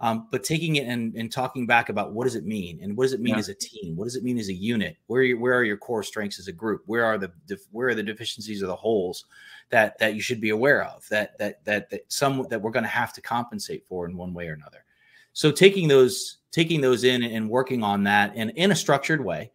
um, 0.00 0.28
but 0.30 0.44
taking 0.44 0.76
it 0.76 0.86
and, 0.86 1.14
and 1.14 1.32
talking 1.32 1.66
back 1.66 1.88
about 1.88 2.12
what 2.12 2.24
does 2.24 2.34
it 2.34 2.44
mean 2.44 2.80
and 2.82 2.96
what 2.96 3.04
does 3.04 3.12
it 3.12 3.20
mean 3.20 3.34
yeah. 3.34 3.40
as 3.40 3.48
a 3.48 3.54
team? 3.54 3.96
What 3.96 4.04
does 4.04 4.16
it 4.16 4.24
mean 4.24 4.38
as 4.38 4.48
a 4.48 4.54
unit? 4.54 4.96
Where 5.06 5.22
are 5.22 5.24
you, 5.24 5.38
where 5.38 5.54
are 5.54 5.64
your 5.64 5.76
core 5.76 6.02
strengths 6.02 6.38
as 6.38 6.48
a 6.48 6.52
group? 6.52 6.82
Where 6.86 7.04
are 7.04 7.18
the 7.18 7.32
where 7.70 7.88
are 7.88 7.94
the 7.94 8.02
deficiencies 8.02 8.62
or 8.62 8.66
the 8.66 8.76
holes 8.76 9.24
that 9.70 9.98
that 9.98 10.14
you 10.14 10.20
should 10.20 10.40
be 10.40 10.50
aware 10.50 10.84
of 10.84 11.08
that 11.08 11.38
that 11.38 11.64
that, 11.64 11.90
that 11.90 12.02
some 12.08 12.46
that 12.50 12.60
we're 12.60 12.70
going 12.70 12.84
to 12.84 12.88
have 12.88 13.12
to 13.14 13.20
compensate 13.20 13.86
for 13.86 14.06
in 14.06 14.16
one 14.16 14.34
way 14.34 14.48
or 14.48 14.52
another? 14.52 14.84
So 15.32 15.50
taking 15.50 15.88
those 15.88 16.38
taking 16.50 16.80
those 16.80 17.04
in 17.04 17.22
and 17.22 17.48
working 17.48 17.82
on 17.82 18.04
that 18.04 18.32
and 18.36 18.50
in 18.56 18.72
a 18.72 18.76
structured 18.76 19.24
way 19.24 19.50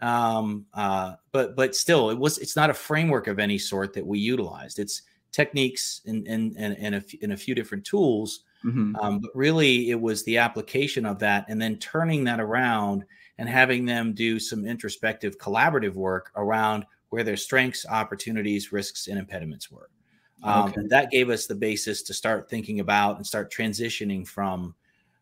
um, 0.00 0.66
uh, 0.74 1.14
but 1.32 1.56
but 1.56 1.74
still 1.74 2.10
it 2.10 2.18
was 2.18 2.38
it's 2.38 2.56
not 2.56 2.70
a 2.70 2.74
framework 2.74 3.28
of 3.28 3.38
any 3.38 3.58
sort 3.58 3.94
that 3.94 4.06
we 4.06 4.18
utilized. 4.18 4.78
It's 4.78 5.02
techniques 5.32 6.02
and 6.06 6.26
and 6.26 6.54
and, 6.56 6.76
and, 6.78 6.94
a, 6.96 7.02
and 7.22 7.32
a 7.32 7.36
few 7.36 7.54
different 7.54 7.84
tools 7.84 8.40
Mm-hmm. 8.64 8.96
Um, 8.96 9.18
but 9.20 9.30
really, 9.34 9.90
it 9.90 10.00
was 10.00 10.24
the 10.24 10.38
application 10.38 11.06
of 11.06 11.18
that 11.20 11.46
and 11.48 11.60
then 11.60 11.76
turning 11.78 12.24
that 12.24 12.40
around 12.40 13.04
and 13.38 13.48
having 13.48 13.84
them 13.84 14.12
do 14.12 14.38
some 14.38 14.64
introspective 14.64 15.38
collaborative 15.38 15.94
work 15.94 16.32
around 16.36 16.86
where 17.10 17.22
their 17.22 17.36
strengths, 17.36 17.86
opportunities, 17.86 18.72
risks, 18.72 19.08
and 19.08 19.18
impediments 19.18 19.70
were. 19.70 19.90
Um, 20.42 20.70
okay. 20.70 20.82
That 20.88 21.10
gave 21.10 21.30
us 21.30 21.46
the 21.46 21.54
basis 21.54 22.02
to 22.04 22.14
start 22.14 22.48
thinking 22.48 22.80
about 22.80 23.16
and 23.16 23.26
start 23.26 23.52
transitioning 23.52 24.26
from 24.26 24.74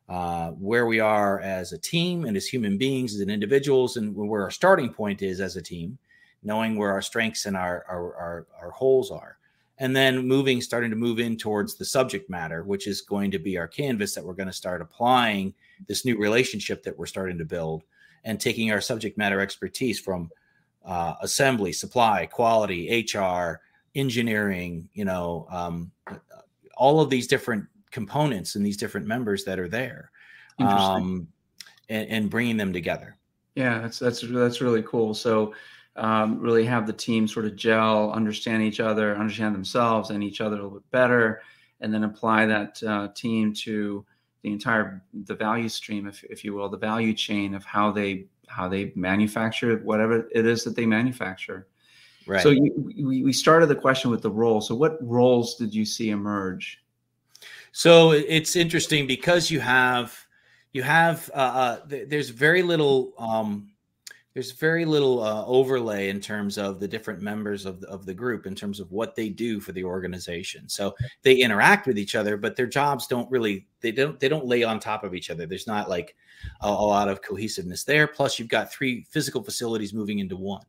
uh, 0.09 0.51
where 0.51 0.87
we 0.87 1.01
are 1.01 1.41
as 1.41 1.73
a 1.73 1.79
team 1.79 2.25
and 2.25 2.37
as 2.37 2.47
human 2.47 2.77
beings, 2.77 3.15
as 3.15 3.21
individuals, 3.21 3.97
and 3.97 4.15
where 4.15 4.43
our 4.43 4.51
starting 4.51 4.93
point 4.93 5.23
is 5.23 5.41
as 5.41 5.57
a 5.57 5.63
team, 5.63 5.99
knowing 6.43 6.77
where 6.77 6.93
our 6.93 7.03
strengths 7.03 7.47
and 7.47 7.57
our, 7.57 7.85
our, 7.89 8.15
our, 8.15 8.47
our 8.61 8.71
holes 8.71 9.11
are 9.11 9.39
and 9.79 9.95
then 9.95 10.27
moving 10.27 10.61
starting 10.61 10.91
to 10.91 10.97
move 10.97 11.19
in 11.19 11.37
towards 11.37 11.75
the 11.77 11.85
subject 11.85 12.31
matter 12.31 12.63
which 12.63 12.87
is 12.87 13.01
going 13.01 13.31
to 13.31 13.39
be 13.39 13.59
our 13.59 13.69
canvas 13.69 14.15
that 14.15 14.25
we're 14.25 14.35
going 14.35 14.47
to 14.49 14.53
start 14.53 14.81
applying 14.81 15.53
this 15.89 16.05
new 16.05 16.17
relationship 16.17 16.83
that 16.83 16.97
we're 16.97 17.07
starting 17.07 17.39
to 17.39 17.45
build 17.45 17.83
and 18.25 18.41
taking 18.41 18.71
our 18.71 18.81
subject 18.81 19.19
matter 19.19 19.41
expertise 19.41 19.99
from 19.99 20.31
uh, 20.85 21.15
assembly 21.23 21.73
supply 21.73 22.27
quality 22.27 23.07
hr 23.15 23.61
engineering 23.95 24.89
you 24.93 25.05
know 25.05 25.47
um, 25.51 25.91
all 26.77 27.01
of 27.01 27.11
these 27.11 27.27
different 27.27 27.65
components 27.91 28.57
and 28.57 28.67
these 28.67 28.77
different 28.77 29.07
members 29.07 29.45
that 29.45 29.59
are 29.59 29.69
there 29.69 30.11
um, 30.59 31.29
and, 31.89 32.09
and 32.09 32.31
bringing 32.31 32.57
them 32.57 32.73
together. 32.73 33.17
Yeah 33.55 33.81
that's 33.81 34.01
that's 34.01 34.21
that's 34.21 34.61
really 34.61 34.83
cool. 34.83 35.15
So 35.15 35.55
um, 35.97 36.41
really 36.41 36.65
have 36.65 36.87
the 36.87 36.93
team 36.93 37.29
sort 37.29 37.47
of 37.47 37.57
gel, 37.57 38.13
understand 38.13 38.63
each 38.63 38.81
other, 38.81 39.17
understand 39.17 39.55
themselves 39.55 40.11
and 40.11 40.25
each 40.25 40.41
other 40.41 40.57
a 40.57 40.63
little 40.63 40.79
bit 40.79 40.91
better, 40.91 41.43
and 41.81 41.93
then 41.93 42.05
apply 42.05 42.47
that 42.47 42.83
uh, 42.83 43.09
team 43.15 43.53
to 43.53 44.05
the 44.43 44.53
entire 44.53 45.03
the 45.25 45.35
value 45.35 45.69
stream, 45.69 46.07
if, 46.07 46.23
if 46.25 46.45
you 46.45 46.55
will, 46.55 46.69
the 46.69 46.77
value 46.77 47.15
chain 47.15 47.55
of 47.55 47.65
how 47.65 47.91
they 47.91 48.27
how 48.47 48.69
they 48.69 48.93
manufacture 48.95 49.77
whatever 49.79 50.29
it 50.31 50.47
is 50.47 50.65
that 50.65 50.77
they 50.77 50.87
manufacture. 50.87 51.67
Right. 52.27 52.43
So 52.43 52.51
you, 52.51 52.73
we, 52.77 53.23
we 53.23 53.33
started 53.33 53.67
the 53.67 53.75
question 53.77 54.11
with 54.11 54.23
the 54.23 54.31
role. 54.31 54.61
So 54.61 54.75
what 54.75 54.99
roles 55.01 55.57
did 55.57 55.75
you 55.75 55.85
see 55.85 56.11
emerge? 56.11 56.83
So 57.73 58.13
it's 58.13 58.57
interesting 58.57 59.07
because 59.07 59.51
you 59.51 59.61
have 59.61 60.27
you 60.73 60.83
have 60.83 61.31
uh, 61.35 61.39
uh, 61.39 61.79
there's 61.87 62.31
very 62.31 62.63
little 62.63 63.15
um, 63.19 63.71
there's 64.35 64.51
very 64.51 64.85
little 64.85 65.23
uh, 65.23 65.47
overlay 65.47 66.09
in 66.09 66.21
terms 66.21 66.59
of 66.59 66.81
the 66.81 66.89
different 66.89 67.23
members 67.23 67.65
of 67.65 67.81
the, 67.81 67.89
of 67.89 68.05
the 68.05 68.13
group 68.13 68.47
in 68.47 68.55
terms 68.55 68.81
of 68.81 68.91
what 68.91 69.15
they 69.15 69.29
do 69.29 69.61
for 69.61 69.71
the 69.71 69.85
organization. 69.85 70.69
So 70.69 70.95
they 71.23 71.37
interact 71.37 71.87
with 71.87 71.99
each 71.99 72.17
other 72.17 72.37
but 72.37 72.57
their 72.57 72.67
jobs 72.67 73.07
don't 73.07 73.31
really 73.31 73.67
they 73.81 73.93
don't 73.93 74.19
they 74.19 74.29
don't 74.29 74.47
lay 74.47 74.65
on 74.65 74.81
top 74.81 75.05
of 75.05 75.15
each 75.15 75.31
other. 75.31 75.47
There's 75.47 75.69
not 75.69 75.89
like 75.89 76.17
a, 76.61 76.69
a 76.69 76.69
lot 76.69 77.09
of 77.09 77.23
cohesiveness 77.23 77.85
there. 77.85 78.09
Plus 78.09 78.39
you've 78.39 78.49
got 78.49 78.73
three 78.73 79.07
physical 79.09 79.43
facilities 79.43 79.95
moving 79.95 80.19
into 80.19 80.37
one. 80.37 80.67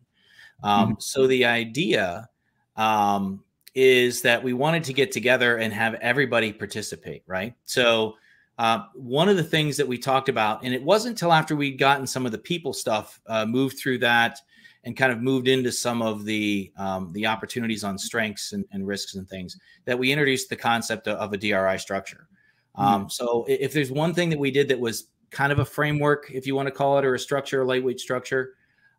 Um, 0.64 0.90
mm-hmm. 0.92 0.94
so 1.00 1.26
the 1.26 1.46
idea 1.46 2.30
um, 2.78 3.44
is 3.74 4.22
that 4.22 4.44
we 4.44 4.54
wanted 4.54 4.84
to 4.86 4.94
get 4.94 5.12
together 5.12 5.58
and 5.58 5.74
have 5.74 5.96
everybody 5.96 6.54
participate 6.54 7.24
right? 7.26 7.56
So 7.66 8.16
uh, 8.58 8.84
one 8.94 9.28
of 9.28 9.36
the 9.36 9.44
things 9.44 9.76
that 9.78 9.88
we 9.88 9.98
talked 9.98 10.30
about, 10.30 10.64
and 10.64 10.74
it 10.74 10.82
wasn't 10.82 11.12
until 11.12 11.34
after 11.34 11.56
we'd 11.56 11.78
gotten 11.78 12.08
some 12.08 12.26
of 12.26 12.32
the 12.32 12.38
people 12.38 12.74
stuff 12.74 13.20
uh, 13.28 13.46
moved 13.46 13.78
through 13.78 13.98
that 14.00 14.40
and 14.86 14.96
kind 14.96 15.12
of 15.12 15.22
moved 15.22 15.48
into 15.48 15.72
some 15.72 16.02
of 16.02 16.26
the 16.26 16.72
um, 16.78 17.12
the 17.12 17.26
opportunities 17.26 17.84
on 17.84 17.98
strengths 17.98 18.54
and, 18.54 18.64
and, 18.72 18.88
risks 18.88 19.16
and 19.16 19.28
things 19.28 19.58
that 19.86 19.98
we 19.98 20.12
introduced 20.12 20.48
the 20.50 20.56
concept 20.56 21.08
of, 21.08 21.18
of 21.18 21.34
a 21.34 21.38
DRI 21.38 21.78
structure. 21.78 22.28
Um, 22.76 23.02
mm-hmm. 23.02 23.10
So 23.10 23.46
if 23.48 23.74
there's 23.74 23.92
one 23.92 24.14
thing 24.14 24.30
that 24.30 24.40
we 24.40 24.52
did 24.52 24.68
that 24.70 24.80
was 24.80 25.08
kind 25.32 25.52
of 25.52 25.60
a 25.60 25.66
framework, 25.66 26.32
if 26.32 26.48
you 26.48 26.56
want 26.56 26.68
to 26.68 26.72
call 26.72 26.98
it, 26.98 27.06
or 27.06 27.16
a 27.16 27.20
structure, 27.20 27.62
a 27.62 27.66
lightweight 27.66 28.00
structure, 28.00 28.54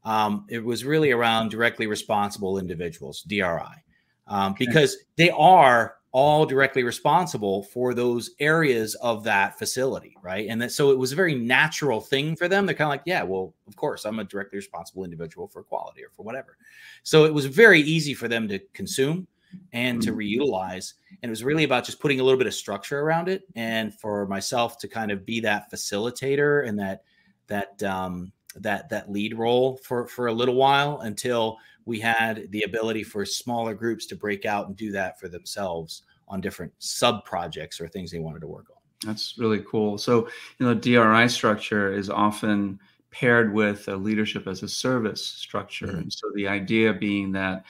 um, 0.04 0.44
it 0.48 0.62
was 0.62 0.84
really 0.84 1.12
around 1.12 1.50
directly 1.50 1.86
responsible 1.86 2.58
individuals, 2.58 3.22
DRI, 3.22 3.82
um, 4.26 4.54
because 4.58 4.96
they 5.16 5.30
are 5.30 5.96
all 6.16 6.46
directly 6.46 6.82
responsible 6.82 7.62
for 7.64 7.92
those 7.92 8.30
areas 8.40 8.94
of 8.96 9.22
that 9.22 9.58
facility, 9.58 10.16
right? 10.22 10.48
And 10.48 10.62
that 10.62 10.72
so 10.72 10.90
it 10.90 10.96
was 10.96 11.12
a 11.12 11.14
very 11.14 11.34
natural 11.34 12.00
thing 12.00 12.34
for 12.34 12.48
them. 12.48 12.64
They're 12.64 12.74
kind 12.74 12.86
of 12.86 12.92
like, 12.92 13.02
yeah, 13.04 13.22
well, 13.22 13.52
of 13.68 13.76
course, 13.76 14.06
I'm 14.06 14.18
a 14.18 14.24
directly 14.24 14.56
responsible 14.56 15.04
individual 15.04 15.46
for 15.46 15.62
quality 15.62 16.02
or 16.02 16.08
for 16.16 16.22
whatever. 16.22 16.56
So 17.02 17.26
it 17.26 17.34
was 17.34 17.44
very 17.44 17.82
easy 17.82 18.14
for 18.14 18.28
them 18.28 18.48
to 18.48 18.58
consume 18.72 19.26
and 19.74 20.00
to 20.00 20.12
mm-hmm. 20.12 20.20
reutilize. 20.20 20.94
And 21.22 21.28
it 21.28 21.28
was 21.28 21.44
really 21.44 21.64
about 21.64 21.84
just 21.84 22.00
putting 22.00 22.18
a 22.18 22.22
little 22.24 22.38
bit 22.38 22.46
of 22.46 22.54
structure 22.54 23.00
around 23.00 23.28
it, 23.28 23.42
and 23.54 23.92
for 23.92 24.26
myself 24.26 24.78
to 24.78 24.88
kind 24.88 25.10
of 25.10 25.26
be 25.26 25.40
that 25.40 25.70
facilitator 25.70 26.66
and 26.66 26.78
that 26.78 27.02
that 27.48 27.82
um, 27.82 28.32
that 28.54 28.88
that 28.88 29.12
lead 29.12 29.36
role 29.36 29.76
for 29.76 30.06
for 30.08 30.28
a 30.28 30.32
little 30.32 30.54
while 30.54 31.00
until 31.00 31.58
we 31.84 32.00
had 32.00 32.50
the 32.52 32.62
ability 32.62 33.02
for 33.02 33.26
smaller 33.26 33.74
groups 33.74 34.06
to 34.06 34.16
break 34.16 34.46
out 34.46 34.66
and 34.66 34.76
do 34.76 34.90
that 34.92 35.20
for 35.20 35.28
themselves 35.28 36.04
on 36.28 36.40
different 36.40 36.72
sub 36.78 37.24
projects 37.24 37.80
or 37.80 37.88
things 37.88 38.10
they 38.10 38.18
wanted 38.18 38.40
to 38.40 38.46
work 38.46 38.66
on. 38.70 38.76
That's 39.04 39.36
really 39.38 39.62
cool. 39.70 39.98
So, 39.98 40.28
you 40.58 40.66
know, 40.66 40.74
DRI 40.74 41.28
structure 41.28 41.92
is 41.92 42.10
often 42.10 42.80
paired 43.10 43.52
with 43.52 43.88
a 43.88 43.96
leadership 43.96 44.46
as 44.46 44.62
a 44.62 44.68
service 44.68 45.24
structure. 45.24 45.86
Mm-hmm. 45.86 45.98
And 45.98 46.12
so 46.12 46.30
the 46.34 46.48
idea 46.48 46.92
being 46.92 47.32
that 47.32 47.64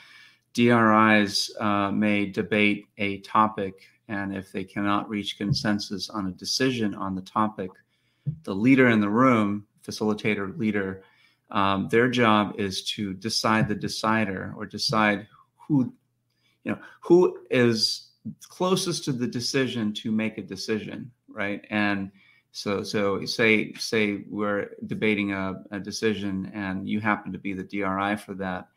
DRIs 0.53 1.51
uh, 1.59 1.91
may 1.91 2.25
debate 2.25 2.87
a 2.97 3.19
topic, 3.19 3.83
and 4.07 4.35
if 4.35 4.51
they 4.51 4.63
cannot 4.63 5.09
reach 5.09 5.37
consensus 5.37 6.09
on 6.09 6.27
a 6.27 6.31
decision 6.31 6.95
on 6.95 7.13
the 7.13 7.21
topic, 7.21 7.69
the 8.43 8.55
leader 8.55 8.89
in 8.89 8.99
the 8.99 9.09
room, 9.09 9.65
facilitator, 9.85 10.57
leader, 10.57 11.03
um, 11.51 11.87
their 11.89 12.09
job 12.09 12.55
is 12.57 12.83
to 12.83 13.13
decide 13.13 13.67
the 13.67 13.75
decider 13.75 14.53
or 14.57 14.65
decide 14.65 15.27
who, 15.55 15.93
you 16.63 16.71
know, 16.71 16.79
who 17.01 17.39
is 17.49 18.06
closest 18.47 19.05
to 19.05 19.11
the 19.11 19.27
decision 19.27 19.93
to 19.93 20.11
make 20.11 20.37
a 20.37 20.41
decision, 20.41 21.11
right? 21.29 21.65
And 21.69 22.11
so, 22.51 22.83
so 22.83 23.23
say 23.25 23.73
say 23.73 24.23
we're 24.29 24.71
debating 24.87 25.33
a, 25.33 25.63
a 25.71 25.79
decision, 25.79 26.51
and 26.53 26.87
you 26.87 26.99
happen 26.99 27.31
to 27.31 27.37
be 27.37 27.53
the 27.53 27.63
DRI 27.63 28.15
for 28.17 28.33
that, 28.35 28.67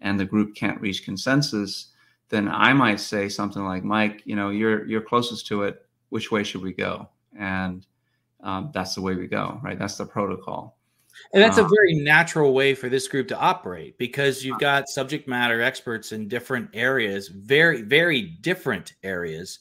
and 0.00 0.18
the 0.18 0.24
group 0.24 0.54
can't 0.54 0.80
reach 0.80 1.04
consensus, 1.04 1.92
then 2.28 2.48
I 2.48 2.72
might 2.72 3.00
say 3.00 3.28
something 3.28 3.64
like, 3.64 3.84
"Mike, 3.84 4.22
you 4.24 4.36
know, 4.36 4.50
you're 4.50 4.86
you're 4.86 5.00
closest 5.00 5.46
to 5.48 5.62
it. 5.64 5.86
Which 6.08 6.30
way 6.30 6.42
should 6.42 6.62
we 6.62 6.72
go?" 6.72 7.08
And 7.38 7.86
um, 8.42 8.70
that's 8.72 8.94
the 8.94 9.02
way 9.02 9.14
we 9.14 9.26
go, 9.26 9.60
right? 9.62 9.78
That's 9.78 9.96
the 9.96 10.06
protocol. 10.06 10.77
And 11.32 11.42
that's 11.42 11.58
a 11.58 11.64
um, 11.64 11.70
very 11.70 11.94
natural 11.94 12.54
way 12.54 12.74
for 12.74 12.88
this 12.88 13.06
group 13.06 13.28
to 13.28 13.38
operate 13.38 13.98
because 13.98 14.44
you've 14.44 14.58
got 14.58 14.88
subject 14.88 15.28
matter 15.28 15.60
experts 15.60 16.12
in 16.12 16.26
different 16.26 16.70
areas, 16.72 17.28
very, 17.28 17.82
very 17.82 18.22
different 18.22 18.94
areas 19.02 19.58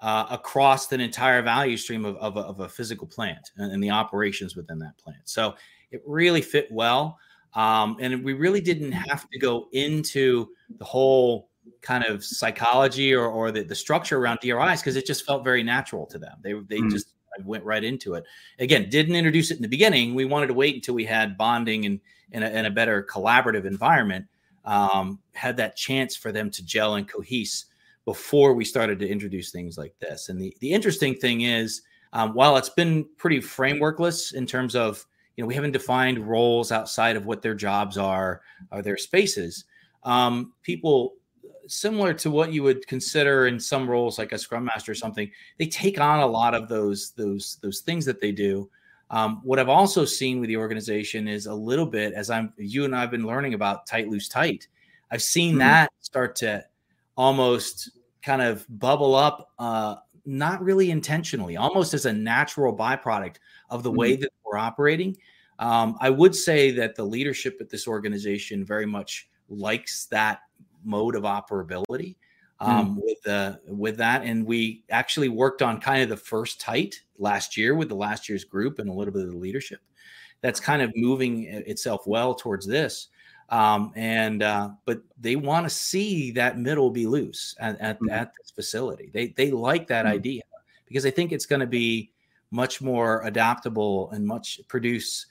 uh, 0.00 0.26
across 0.30 0.90
an 0.92 1.00
entire 1.00 1.42
value 1.42 1.76
stream 1.76 2.04
of, 2.04 2.16
of, 2.16 2.36
a, 2.36 2.40
of 2.40 2.60
a 2.60 2.68
physical 2.68 3.06
plant 3.06 3.50
and, 3.58 3.70
and, 3.72 3.82
the 3.82 3.90
operations 3.90 4.56
within 4.56 4.78
that 4.78 4.96
plant. 4.96 5.20
So 5.24 5.54
it 5.90 6.02
really 6.06 6.40
fit 6.40 6.68
well. 6.70 7.18
Um, 7.54 7.96
and 8.00 8.24
we 8.24 8.32
really 8.32 8.62
didn't 8.62 8.92
have 8.92 9.28
to 9.28 9.38
go 9.38 9.68
into 9.72 10.48
the 10.78 10.84
whole 10.84 11.50
kind 11.82 12.04
of 12.04 12.24
psychology 12.24 13.14
or, 13.14 13.26
or 13.26 13.50
the, 13.50 13.62
the 13.62 13.74
structure 13.74 14.18
around 14.18 14.38
DRIs 14.40 14.80
because 14.80 14.96
it 14.96 15.06
just 15.06 15.26
felt 15.26 15.44
very 15.44 15.62
natural 15.62 16.06
to 16.06 16.18
them. 16.18 16.38
They, 16.42 16.52
they 16.52 16.78
mm. 16.78 16.90
just 16.90 17.12
went 17.44 17.64
right 17.64 17.82
into 17.82 18.14
it. 18.14 18.24
Again, 18.58 18.88
didn't 18.88 19.16
introduce 19.16 19.50
it 19.50 19.56
in 19.56 19.62
the 19.62 19.68
beginning. 19.68 20.14
We 20.14 20.24
wanted 20.24 20.48
to 20.48 20.54
wait 20.54 20.74
until 20.74 20.94
we 20.94 21.04
had 21.04 21.38
bonding 21.38 21.86
and 21.86 22.00
in 22.32 22.42
a, 22.42 22.68
a, 22.68 22.70
better 22.70 23.02
collaborative 23.02 23.64
environment. 23.64 24.26
Um, 24.64 25.18
had 25.32 25.56
that 25.56 25.76
chance 25.76 26.14
for 26.14 26.32
them 26.32 26.50
to 26.50 26.64
gel 26.64 26.94
and 26.94 27.08
cohese 27.08 27.64
before 28.04 28.52
we 28.54 28.64
started 28.64 28.98
to 28.98 29.08
introduce 29.08 29.50
things 29.50 29.78
like 29.78 29.94
this. 30.00 30.28
And 30.28 30.40
the 30.40 30.54
the 30.60 30.72
interesting 30.72 31.14
thing 31.14 31.42
is, 31.42 31.82
um, 32.12 32.34
while 32.34 32.56
it's 32.56 32.68
been 32.68 33.06
pretty 33.16 33.38
frameworkless 33.38 34.34
in 34.34 34.46
terms 34.46 34.76
of 34.76 35.06
you 35.36 35.42
know 35.42 35.48
we 35.48 35.54
haven't 35.54 35.72
defined 35.72 36.18
roles 36.18 36.72
outside 36.72 37.16
of 37.16 37.26
what 37.26 37.42
their 37.42 37.54
jobs 37.54 37.96
are 37.96 38.42
or 38.70 38.82
their 38.82 38.96
spaces. 38.96 39.64
Um, 40.02 40.52
people 40.62 41.14
similar 41.70 42.12
to 42.12 42.30
what 42.30 42.52
you 42.52 42.64
would 42.64 42.84
consider 42.88 43.46
in 43.46 43.60
some 43.60 43.88
roles 43.88 44.18
like 44.18 44.32
a 44.32 44.38
scrum 44.38 44.64
master 44.64 44.90
or 44.90 44.94
something 44.94 45.30
they 45.58 45.66
take 45.66 46.00
on 46.00 46.18
a 46.18 46.26
lot 46.26 46.52
of 46.54 46.68
those 46.68 47.12
those 47.12 47.58
those 47.62 47.80
things 47.80 48.04
that 48.04 48.20
they 48.20 48.32
do 48.32 48.68
um, 49.10 49.40
what 49.44 49.58
i've 49.58 49.68
also 49.68 50.04
seen 50.04 50.40
with 50.40 50.48
the 50.48 50.56
organization 50.56 51.28
is 51.28 51.46
a 51.46 51.54
little 51.54 51.86
bit 51.86 52.12
as 52.12 52.28
i'm 52.28 52.52
you 52.56 52.84
and 52.84 52.94
i've 52.94 53.10
been 53.10 53.26
learning 53.26 53.54
about 53.54 53.86
tight 53.86 54.08
loose 54.08 54.28
tight 54.28 54.66
i've 55.12 55.22
seen 55.22 55.52
mm-hmm. 55.52 55.60
that 55.60 55.92
start 56.00 56.34
to 56.34 56.64
almost 57.16 57.92
kind 58.22 58.42
of 58.42 58.66
bubble 58.68 59.14
up 59.14 59.50
uh, 59.58 59.94
not 60.26 60.62
really 60.62 60.90
intentionally 60.90 61.56
almost 61.56 61.94
as 61.94 62.04
a 62.04 62.12
natural 62.12 62.76
byproduct 62.76 63.36
of 63.70 63.82
the 63.82 63.90
mm-hmm. 63.90 63.98
way 63.98 64.16
that 64.16 64.30
we're 64.44 64.58
operating 64.58 65.16
um, 65.60 65.96
i 66.00 66.10
would 66.10 66.34
say 66.34 66.72
that 66.72 66.96
the 66.96 67.04
leadership 67.04 67.58
at 67.60 67.70
this 67.70 67.86
organization 67.86 68.64
very 68.64 68.86
much 68.86 69.28
likes 69.48 70.06
that 70.06 70.40
mode 70.84 71.14
of 71.14 71.22
operability 71.22 72.16
um, 72.60 72.96
mm. 72.96 73.02
with 73.02 73.26
uh, 73.26 73.56
with 73.66 73.96
that. 73.98 74.22
And 74.22 74.46
we 74.46 74.84
actually 74.90 75.28
worked 75.28 75.62
on 75.62 75.80
kind 75.80 76.02
of 76.02 76.08
the 76.08 76.16
first 76.16 76.60
tight 76.60 77.00
last 77.18 77.56
year 77.56 77.74
with 77.74 77.88
the 77.88 77.94
last 77.94 78.28
year's 78.28 78.44
group 78.44 78.78
and 78.78 78.88
a 78.88 78.92
little 78.92 79.12
bit 79.12 79.22
of 79.22 79.30
the 79.30 79.36
leadership. 79.36 79.80
That's 80.42 80.60
kind 80.60 80.82
of 80.82 80.92
moving 80.96 81.44
itself 81.44 82.06
well 82.06 82.34
towards 82.34 82.66
this. 82.66 83.08
Um, 83.50 83.92
and 83.96 84.42
uh, 84.42 84.70
but 84.84 85.02
they 85.18 85.36
want 85.36 85.66
to 85.66 85.70
see 85.70 86.30
that 86.32 86.58
middle 86.58 86.90
be 86.90 87.06
loose 87.06 87.54
at, 87.58 87.80
at, 87.80 88.00
mm. 88.00 88.10
at 88.10 88.32
this 88.38 88.50
facility. 88.52 89.10
They 89.12 89.28
they 89.28 89.50
like 89.50 89.88
that 89.88 90.06
mm. 90.06 90.10
idea 90.10 90.42
because 90.86 91.04
I 91.04 91.10
think 91.10 91.32
it's 91.32 91.46
going 91.46 91.60
to 91.60 91.66
be 91.66 92.12
much 92.52 92.80
more 92.80 93.22
adaptable 93.24 94.10
and 94.10 94.26
much 94.26 94.60
produce 94.68 95.26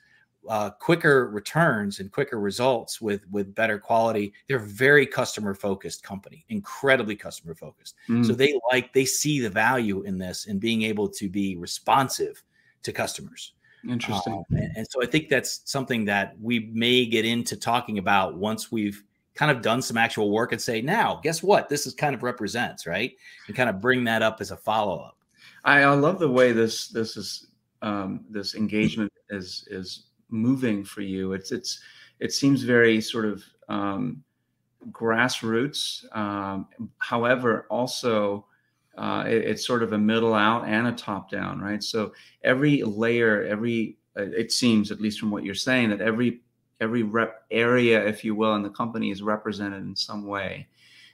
uh, 0.49 0.71
quicker 0.71 1.29
returns 1.29 1.99
and 1.99 2.11
quicker 2.11 2.39
results 2.39 2.99
with 2.99 3.21
with 3.29 3.53
better 3.53 3.77
quality. 3.77 4.33
They're 4.47 4.59
very 4.59 5.05
customer 5.05 5.53
focused 5.53 6.01
company, 6.03 6.43
incredibly 6.49 7.15
customer 7.15 7.53
focused. 7.53 7.95
Mm. 8.09 8.25
So 8.25 8.33
they 8.33 8.59
like 8.71 8.91
they 8.91 9.05
see 9.05 9.39
the 9.39 9.49
value 9.49 10.01
in 10.01 10.17
this 10.17 10.47
and 10.47 10.59
being 10.59 10.81
able 10.81 11.07
to 11.07 11.29
be 11.29 11.55
responsive 11.55 12.43
to 12.81 12.91
customers. 12.91 13.53
Interesting. 13.87 14.33
Um, 14.33 14.43
and, 14.49 14.77
and 14.77 14.87
so 14.89 15.01
I 15.01 15.05
think 15.05 15.29
that's 15.29 15.61
something 15.65 16.03
that 16.05 16.35
we 16.41 16.71
may 16.73 17.05
get 17.05 17.25
into 17.25 17.55
talking 17.55 17.99
about 17.99 18.35
once 18.35 18.71
we've 18.71 19.03
kind 19.35 19.51
of 19.51 19.61
done 19.61 19.81
some 19.81 19.97
actual 19.97 20.31
work 20.31 20.51
and 20.51 20.61
say, 20.61 20.81
now, 20.81 21.19
guess 21.23 21.41
what? 21.41 21.69
This 21.69 21.85
is 21.85 21.93
kind 21.93 22.13
of 22.13 22.23
represents, 22.23 22.85
right? 22.85 23.13
And 23.47 23.55
kind 23.55 23.69
of 23.69 23.79
bring 23.79 24.03
that 24.05 24.21
up 24.21 24.41
as 24.41 24.51
a 24.51 24.57
follow 24.57 24.99
up. 24.99 25.17
I, 25.63 25.83
I 25.83 25.93
love 25.93 26.19
the 26.19 26.29
way 26.29 26.51
this 26.51 26.87
this 26.87 27.15
is 27.15 27.47
um, 27.81 28.25
this 28.29 28.55
engagement 28.55 29.13
is 29.29 29.65
is 29.69 30.08
moving 30.29 30.83
for 30.83 31.01
you. 31.01 31.33
It's 31.33 31.51
it's 31.51 31.79
it 32.19 32.33
seems 32.33 32.63
very 32.63 33.01
sort 33.01 33.25
of 33.25 33.43
um, 33.67 34.23
grassroots. 34.91 36.05
Um, 36.15 36.67
however, 36.97 37.65
also 37.69 38.45
uh, 38.97 39.23
it, 39.27 39.45
it's 39.45 39.65
sort 39.65 39.83
of 39.83 39.93
a 39.93 39.97
middle 39.97 40.33
out 40.33 40.65
and 40.65 40.87
a 40.87 40.91
top 40.91 41.29
down, 41.29 41.59
right? 41.59 41.83
So 41.83 42.13
every 42.43 42.83
layer, 42.83 43.43
every 43.43 43.97
uh, 44.17 44.23
it 44.23 44.51
seems, 44.51 44.91
at 44.91 45.01
least 45.01 45.19
from 45.19 45.31
what 45.31 45.43
you're 45.43 45.55
saying, 45.55 45.89
that 45.89 46.01
every 46.01 46.41
every 46.81 47.03
rep 47.03 47.45
area, 47.51 48.05
if 48.05 48.23
you 48.23 48.35
will, 48.35 48.55
in 48.55 48.63
the 48.63 48.69
company 48.69 49.11
is 49.11 49.21
represented 49.21 49.81
in 49.83 49.95
some 49.95 50.25
way. 50.25 50.67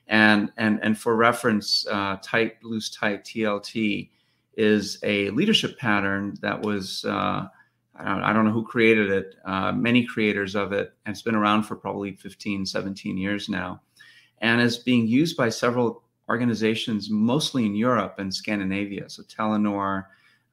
And 0.07 0.51
and 0.57 0.79
and 0.81 0.97
for 0.97 1.15
reference, 1.15 1.85
uh, 1.87 2.17
tight, 2.21 2.63
loose, 2.63 2.89
tight, 2.89 3.23
TLT 3.23 4.09
is 4.57 4.99
a 5.03 5.29
leadership 5.31 5.77
pattern 5.77 6.37
that 6.41 6.61
was 6.61 7.03
uh, 7.05 7.47
I 7.97 8.33
don't, 8.33 8.45
know 8.45 8.51
who 8.51 8.65
created 8.65 9.09
it, 9.09 9.35
uh, 9.45 9.71
many 9.71 10.05
creators 10.05 10.55
of 10.55 10.73
it, 10.73 10.93
and 11.05 11.13
it's 11.13 11.21
been 11.21 11.35
around 11.35 11.63
for 11.63 11.75
probably 11.75 12.11
15, 12.11 12.65
17 12.65 13.17
years 13.17 13.47
now, 13.47 13.81
and 14.39 14.61
is 14.61 14.77
being 14.77 15.07
used 15.07 15.37
by 15.37 15.49
several 15.49 16.03
organizations, 16.27 17.09
mostly 17.09 17.65
in 17.65 17.75
Europe 17.75 18.15
and 18.17 18.33
Scandinavia. 18.33 19.09
So 19.09 19.23
Telenor, 19.23 20.05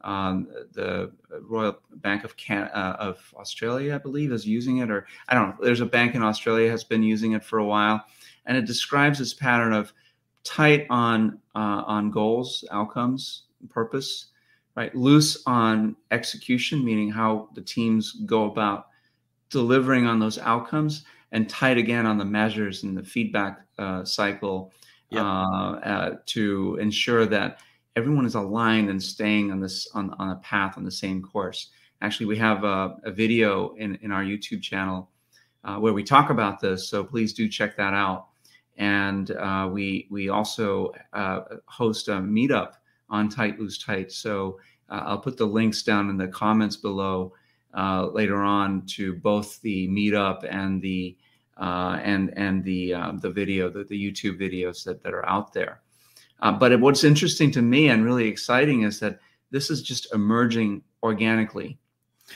um, 0.02 0.48
the 0.72 1.12
Royal 1.42 1.78
Bank 1.96 2.24
of 2.24 2.36
Can- 2.36 2.70
uh, 2.74 2.96
of 2.98 3.34
Australia, 3.36 3.94
I 3.94 3.98
believe, 3.98 4.32
is 4.32 4.46
using 4.46 4.78
it, 4.78 4.90
or 4.90 5.06
I 5.28 5.34
don't 5.34 5.50
know. 5.50 5.64
There's 5.64 5.80
a 5.80 5.86
bank 5.86 6.14
in 6.14 6.22
Australia 6.22 6.70
has 6.70 6.84
been 6.84 7.02
using 7.02 7.32
it 7.32 7.44
for 7.44 7.58
a 7.58 7.64
while, 7.64 8.04
and 8.46 8.56
it 8.56 8.66
describes 8.66 9.18
this 9.18 9.34
pattern 9.34 9.72
of 9.72 9.92
tight 10.44 10.86
on 10.90 11.38
uh, 11.54 11.82
on 11.86 12.10
goals, 12.10 12.64
outcomes, 12.70 13.44
purpose, 13.68 14.26
right? 14.74 14.94
Loose 14.94 15.42
on 15.46 15.96
execution, 16.10 16.84
meaning 16.84 17.10
how 17.10 17.48
the 17.54 17.60
teams 17.60 18.12
go 18.26 18.44
about 18.44 18.88
delivering 19.50 20.06
on 20.06 20.18
those 20.18 20.38
outcomes, 20.38 21.04
and 21.32 21.48
tight 21.48 21.78
again 21.78 22.06
on 22.06 22.18
the 22.18 22.24
measures 22.24 22.82
and 22.82 22.96
the 22.96 23.02
feedback 23.02 23.60
uh, 23.78 24.04
cycle 24.04 24.72
yep. 25.10 25.22
uh, 25.22 25.72
uh, 25.72 26.16
to 26.26 26.76
ensure 26.80 27.26
that 27.26 27.58
everyone 27.96 28.24
is 28.24 28.34
aligned 28.34 28.88
and 28.88 29.02
staying 29.02 29.50
on 29.50 29.60
this 29.60 29.88
on, 29.94 30.14
on 30.18 30.30
a 30.30 30.36
path 30.36 30.76
on 30.76 30.84
the 30.84 30.90
same 30.90 31.22
course. 31.22 31.70
Actually, 32.00 32.26
we 32.26 32.36
have 32.36 32.64
a, 32.64 32.96
a 33.04 33.10
video 33.10 33.74
in, 33.74 33.96
in 34.02 34.10
our 34.10 34.24
YouTube 34.24 34.62
channel 34.62 35.10
uh, 35.64 35.76
where 35.76 35.92
we 35.92 36.02
talk 36.02 36.30
about 36.30 36.60
this, 36.60 36.88
so 36.88 37.04
please 37.04 37.32
do 37.32 37.48
check 37.48 37.76
that 37.76 37.94
out. 37.94 38.28
And 38.78 39.30
uh, 39.32 39.68
we 39.70 40.08
we 40.10 40.30
also 40.30 40.92
uh, 41.12 41.40
host 41.66 42.08
a 42.08 42.12
meetup 42.12 42.72
on 43.12 43.28
Tight 43.28 43.60
Loose 43.60 43.78
Tight. 43.78 44.10
So 44.10 44.58
uh, 44.88 45.02
I'll 45.06 45.18
put 45.18 45.36
the 45.36 45.46
links 45.46 45.82
down 45.84 46.10
in 46.10 46.16
the 46.16 46.26
comments 46.26 46.76
below 46.76 47.32
uh, 47.74 48.06
later 48.06 48.42
on 48.42 48.84
to 48.86 49.14
both 49.14 49.60
the 49.60 49.86
meetup 49.88 50.44
and 50.50 50.82
the 50.82 51.16
uh, 51.58 52.00
and 52.02 52.32
and 52.36 52.64
the 52.64 52.94
uh, 52.94 53.12
the 53.12 53.30
video, 53.30 53.70
the, 53.70 53.84
the 53.84 53.94
YouTube 53.94 54.40
videos 54.40 54.82
that, 54.84 55.02
that 55.02 55.14
are 55.14 55.28
out 55.28 55.52
there. 55.52 55.82
Uh, 56.40 56.50
but 56.50 56.80
what's 56.80 57.04
interesting 57.04 57.52
to 57.52 57.62
me 57.62 57.90
and 57.90 58.04
really 58.04 58.26
exciting 58.26 58.82
is 58.82 58.98
that 58.98 59.20
this 59.52 59.70
is 59.70 59.82
just 59.82 60.12
emerging 60.12 60.82
organically. 61.02 61.78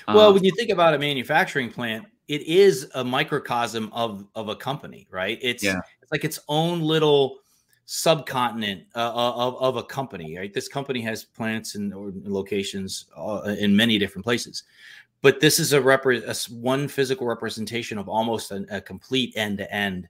Well, 0.06 0.32
when 0.32 0.44
you 0.44 0.52
think 0.54 0.70
about 0.70 0.94
a 0.94 0.98
manufacturing 0.98 1.70
plant, 1.70 2.06
it 2.28 2.42
is 2.42 2.90
a 2.94 3.02
microcosm 3.02 3.90
of 3.92 4.26
of 4.34 4.48
a 4.48 4.56
company, 4.56 5.08
right? 5.10 5.38
It's 5.42 5.64
yeah. 5.64 5.80
it's 6.02 6.12
like 6.12 6.24
its 6.24 6.38
own 6.48 6.80
little 6.80 7.38
subcontinent 7.86 8.82
uh, 8.96 8.98
uh, 8.98 9.32
of, 9.36 9.56
of 9.56 9.76
a 9.76 9.82
company, 9.82 10.36
right? 10.36 10.52
This 10.52 10.68
company 10.68 11.00
has 11.02 11.24
plants 11.24 11.76
and 11.76 11.94
locations 12.24 13.06
uh, 13.16 13.54
in 13.58 13.74
many 13.74 13.96
different 13.96 14.24
places, 14.24 14.64
but 15.22 15.40
this 15.40 15.58
is 15.58 15.72
a, 15.72 15.80
repre- 15.80 16.26
a 16.26 16.54
one 16.54 16.88
physical 16.88 17.26
representation 17.26 17.96
of 17.96 18.08
almost 18.08 18.50
a, 18.50 18.66
a 18.70 18.80
complete 18.80 19.32
end 19.36 19.58
to 19.58 19.72
end 19.72 20.08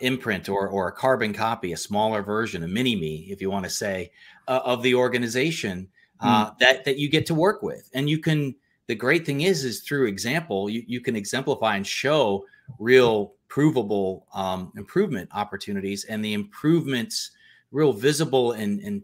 imprint 0.00 0.48
or 0.48 0.68
or 0.68 0.88
a 0.88 0.92
carbon 0.92 1.32
copy, 1.32 1.72
a 1.72 1.76
smaller 1.76 2.22
version, 2.22 2.62
a 2.62 2.68
mini 2.68 2.94
me, 2.94 3.26
if 3.30 3.40
you 3.40 3.50
want 3.50 3.64
to 3.64 3.70
say, 3.70 4.10
uh, 4.46 4.60
of 4.64 4.82
the 4.82 4.94
organization 4.94 5.88
mm. 6.22 6.58
that 6.58 6.84
that 6.84 6.98
you 6.98 7.08
get 7.08 7.26
to 7.26 7.34
work 7.34 7.62
with, 7.62 7.90
and 7.94 8.08
you 8.08 8.18
can. 8.18 8.54
The 8.86 8.94
great 8.94 9.24
thing 9.24 9.40
is, 9.40 9.64
is 9.64 9.80
through 9.80 10.08
example, 10.08 10.68
you, 10.68 10.84
you 10.86 11.00
can 11.00 11.16
exemplify 11.16 11.76
and 11.76 11.86
show 11.86 12.44
real 12.78 13.32
provable 13.48 14.26
um, 14.34 14.72
improvement 14.76 15.28
opportunities 15.32 16.04
and 16.04 16.24
the 16.24 16.32
improvements, 16.32 17.30
real 17.72 17.92
visible 17.92 18.52
and, 18.52 18.80
and 18.80 19.02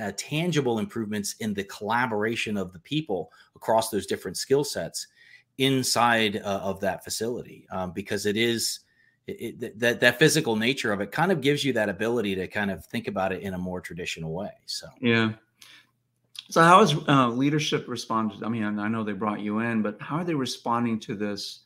uh, 0.00 0.12
tangible 0.16 0.78
improvements 0.78 1.34
in 1.40 1.54
the 1.54 1.64
collaboration 1.64 2.56
of 2.56 2.72
the 2.72 2.78
people 2.80 3.30
across 3.56 3.90
those 3.90 4.06
different 4.06 4.36
skill 4.36 4.64
sets 4.64 5.06
inside 5.58 6.36
uh, 6.38 6.60
of 6.62 6.80
that 6.80 7.04
facility 7.04 7.66
um, 7.70 7.92
because 7.92 8.26
it 8.26 8.36
is 8.36 8.80
it, 9.26 9.62
it, 9.62 9.78
that 9.78 10.00
that 10.00 10.18
physical 10.18 10.56
nature 10.56 10.92
of 10.92 11.00
it 11.00 11.12
kind 11.12 11.30
of 11.30 11.40
gives 11.40 11.64
you 11.64 11.72
that 11.74 11.88
ability 11.88 12.34
to 12.34 12.48
kind 12.48 12.70
of 12.70 12.84
think 12.86 13.06
about 13.06 13.32
it 13.32 13.42
in 13.42 13.54
a 13.54 13.58
more 13.58 13.80
traditional 13.80 14.32
way. 14.32 14.50
So 14.66 14.88
yeah. 15.00 15.32
So 16.48 16.62
how 16.62 16.80
has 16.80 16.96
uh, 17.06 17.28
leadership 17.28 17.84
responded? 17.86 18.42
I 18.42 18.48
mean, 18.48 18.64
I 18.64 18.88
know 18.88 19.04
they 19.04 19.12
brought 19.12 19.40
you 19.40 19.60
in, 19.60 19.82
but 19.82 20.00
how 20.00 20.16
are 20.16 20.24
they 20.24 20.34
responding 20.34 20.98
to 21.00 21.14
this? 21.14 21.60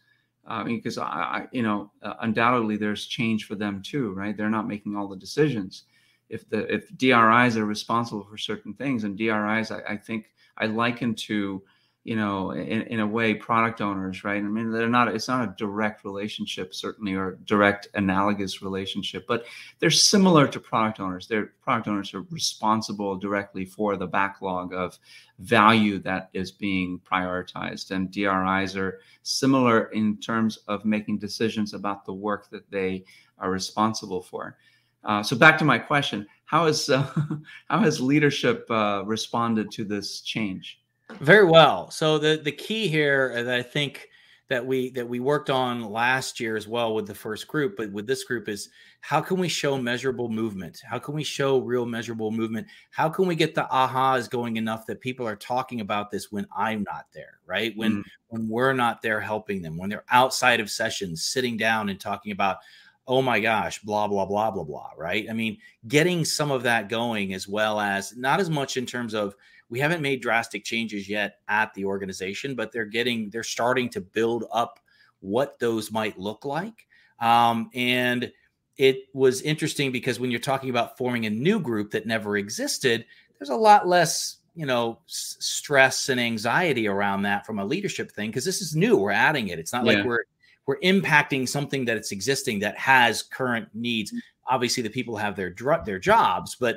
Uh, 0.46 0.64
because 0.64 0.98
I, 0.98 1.04
I, 1.04 1.46
you 1.52 1.62
know, 1.62 1.90
uh, 2.02 2.14
undoubtedly 2.20 2.76
there's 2.76 3.06
change 3.06 3.46
for 3.46 3.54
them 3.54 3.80
too, 3.82 4.12
right? 4.12 4.36
They're 4.36 4.50
not 4.50 4.68
making 4.68 4.94
all 4.94 5.08
the 5.08 5.16
decisions. 5.16 5.84
If 6.28 6.48
the 6.48 6.72
if 6.72 6.88
DRIs 6.96 7.56
are 7.56 7.64
responsible 7.64 8.24
for 8.24 8.36
certain 8.36 8.74
things, 8.74 9.04
and 9.04 9.16
DRIs, 9.16 9.70
I, 9.70 9.80
I 9.88 9.96
think 9.96 10.32
I 10.58 10.66
liken 10.66 11.14
to 11.14 11.62
you 12.04 12.16
know, 12.16 12.50
in, 12.50 12.82
in 12.82 13.00
a 13.00 13.06
way, 13.06 13.32
product 13.32 13.80
owners, 13.80 14.24
right? 14.24 14.36
I 14.36 14.42
mean, 14.42 14.70
they're 14.70 14.90
not, 14.90 15.08
it's 15.08 15.26
not 15.26 15.48
a 15.48 15.54
direct 15.56 16.04
relationship, 16.04 16.74
certainly, 16.74 17.14
or 17.14 17.38
direct 17.46 17.88
analogous 17.94 18.60
relationship, 18.60 19.26
but 19.26 19.46
they're 19.78 19.90
similar 19.90 20.46
to 20.46 20.60
product 20.60 21.00
owners. 21.00 21.26
Their 21.26 21.54
product 21.62 21.88
owners 21.88 22.12
are 22.12 22.20
responsible 22.30 23.16
directly 23.16 23.64
for 23.64 23.96
the 23.96 24.06
backlog 24.06 24.74
of 24.74 24.98
value 25.38 25.98
that 26.00 26.28
is 26.34 26.52
being 26.52 27.00
prioritized. 27.10 27.90
And 27.90 28.12
DRIs 28.12 28.76
are 28.76 29.00
similar 29.22 29.86
in 29.86 30.18
terms 30.18 30.58
of 30.68 30.84
making 30.84 31.18
decisions 31.18 31.72
about 31.72 32.04
the 32.04 32.12
work 32.12 32.50
that 32.50 32.70
they 32.70 33.04
are 33.38 33.50
responsible 33.50 34.22
for. 34.22 34.58
Uh, 35.04 35.22
so 35.22 35.36
back 35.36 35.56
to 35.58 35.64
my 35.64 35.78
question: 35.78 36.26
How 36.44 36.66
has 36.66 36.88
uh, 36.88 37.10
how 37.68 37.78
has 37.78 38.00
leadership 38.00 38.66
uh, 38.70 39.02
responded 39.06 39.70
to 39.72 39.84
this 39.84 40.20
change? 40.20 40.80
Very 41.20 41.44
well. 41.44 41.90
So 41.90 42.18
the 42.18 42.40
the 42.42 42.52
key 42.52 42.88
here 42.88 43.42
that 43.44 43.54
I 43.54 43.62
think 43.62 44.08
that 44.48 44.64
we 44.64 44.90
that 44.90 45.08
we 45.08 45.20
worked 45.20 45.48
on 45.48 45.90
last 45.90 46.38
year 46.38 46.56
as 46.56 46.68
well 46.68 46.94
with 46.94 47.06
the 47.06 47.14
first 47.14 47.48
group, 47.48 47.76
but 47.76 47.90
with 47.92 48.06
this 48.06 48.24
group 48.24 48.48
is 48.48 48.68
how 49.00 49.20
can 49.20 49.38
we 49.38 49.48
show 49.48 49.78
measurable 49.78 50.28
movement? 50.28 50.80
How 50.88 50.98
can 50.98 51.14
we 51.14 51.24
show 51.24 51.58
real 51.58 51.86
measurable 51.86 52.30
movement? 52.30 52.66
How 52.90 53.08
can 53.08 53.26
we 53.26 53.36
get 53.36 53.54
the 53.54 53.66
ahas 53.70 54.28
going 54.28 54.56
enough 54.56 54.86
that 54.86 55.00
people 55.00 55.26
are 55.26 55.36
talking 55.36 55.80
about 55.80 56.10
this 56.10 56.30
when 56.30 56.46
I'm 56.56 56.84
not 56.84 57.06
there, 57.14 57.38
right? 57.46 57.72
When 57.76 57.98
mm. 57.98 58.02
when 58.28 58.48
we're 58.48 58.74
not 58.74 59.00
there 59.00 59.20
helping 59.20 59.62
them, 59.62 59.78
when 59.78 59.88
they're 59.88 60.04
outside 60.10 60.60
of 60.60 60.70
sessions, 60.70 61.24
sitting 61.24 61.56
down 61.56 61.88
and 61.88 61.98
talking 61.98 62.32
about 62.32 62.58
oh 63.06 63.20
my 63.20 63.38
gosh, 63.38 63.80
blah, 63.80 64.08
blah, 64.08 64.24
blah, 64.24 64.50
blah, 64.50 64.64
blah, 64.64 64.88
right? 64.96 65.26
I 65.28 65.34
mean, 65.34 65.58
getting 65.88 66.24
some 66.24 66.50
of 66.50 66.62
that 66.62 66.88
going 66.88 67.34
as 67.34 67.46
well 67.46 67.78
as 67.78 68.16
not 68.16 68.40
as 68.40 68.48
much 68.48 68.78
in 68.78 68.86
terms 68.86 69.12
of 69.12 69.34
we 69.74 69.80
haven't 69.80 70.02
made 70.02 70.22
drastic 70.22 70.62
changes 70.62 71.08
yet 71.08 71.38
at 71.48 71.74
the 71.74 71.84
organization, 71.84 72.54
but 72.54 72.70
they're 72.70 72.84
getting, 72.84 73.28
they're 73.30 73.42
starting 73.42 73.88
to 73.88 74.00
build 74.00 74.44
up 74.52 74.78
what 75.18 75.58
those 75.58 75.90
might 75.90 76.16
look 76.16 76.44
like. 76.44 76.86
Um, 77.18 77.70
and 77.74 78.30
it 78.76 79.08
was 79.14 79.42
interesting 79.42 79.90
because 79.90 80.20
when 80.20 80.30
you're 80.30 80.38
talking 80.38 80.70
about 80.70 80.96
forming 80.96 81.26
a 81.26 81.30
new 81.30 81.58
group 81.58 81.90
that 81.90 82.06
never 82.06 82.36
existed, 82.36 83.04
there's 83.36 83.50
a 83.50 83.56
lot 83.56 83.88
less, 83.88 84.36
you 84.54 84.64
know, 84.64 85.00
s- 85.08 85.38
stress 85.40 86.08
and 86.08 86.20
anxiety 86.20 86.86
around 86.86 87.22
that 87.22 87.44
from 87.44 87.58
a 87.58 87.64
leadership 87.64 88.12
thing 88.12 88.30
because 88.30 88.44
this 88.44 88.62
is 88.62 88.76
new. 88.76 88.96
We're 88.96 89.10
adding 89.10 89.48
it. 89.48 89.58
It's 89.58 89.72
not 89.72 89.84
yeah. 89.84 89.94
like 89.94 90.04
we're 90.04 90.22
we're 90.66 90.78
impacting 90.84 91.48
something 91.48 91.84
that 91.86 91.96
it's 91.96 92.12
existing 92.12 92.60
that 92.60 92.78
has 92.78 93.24
current 93.24 93.70
needs. 93.74 94.14
Obviously, 94.46 94.84
the 94.84 94.88
people 94.88 95.16
have 95.16 95.34
their 95.34 95.52
their 95.84 95.98
jobs, 95.98 96.54
but 96.54 96.76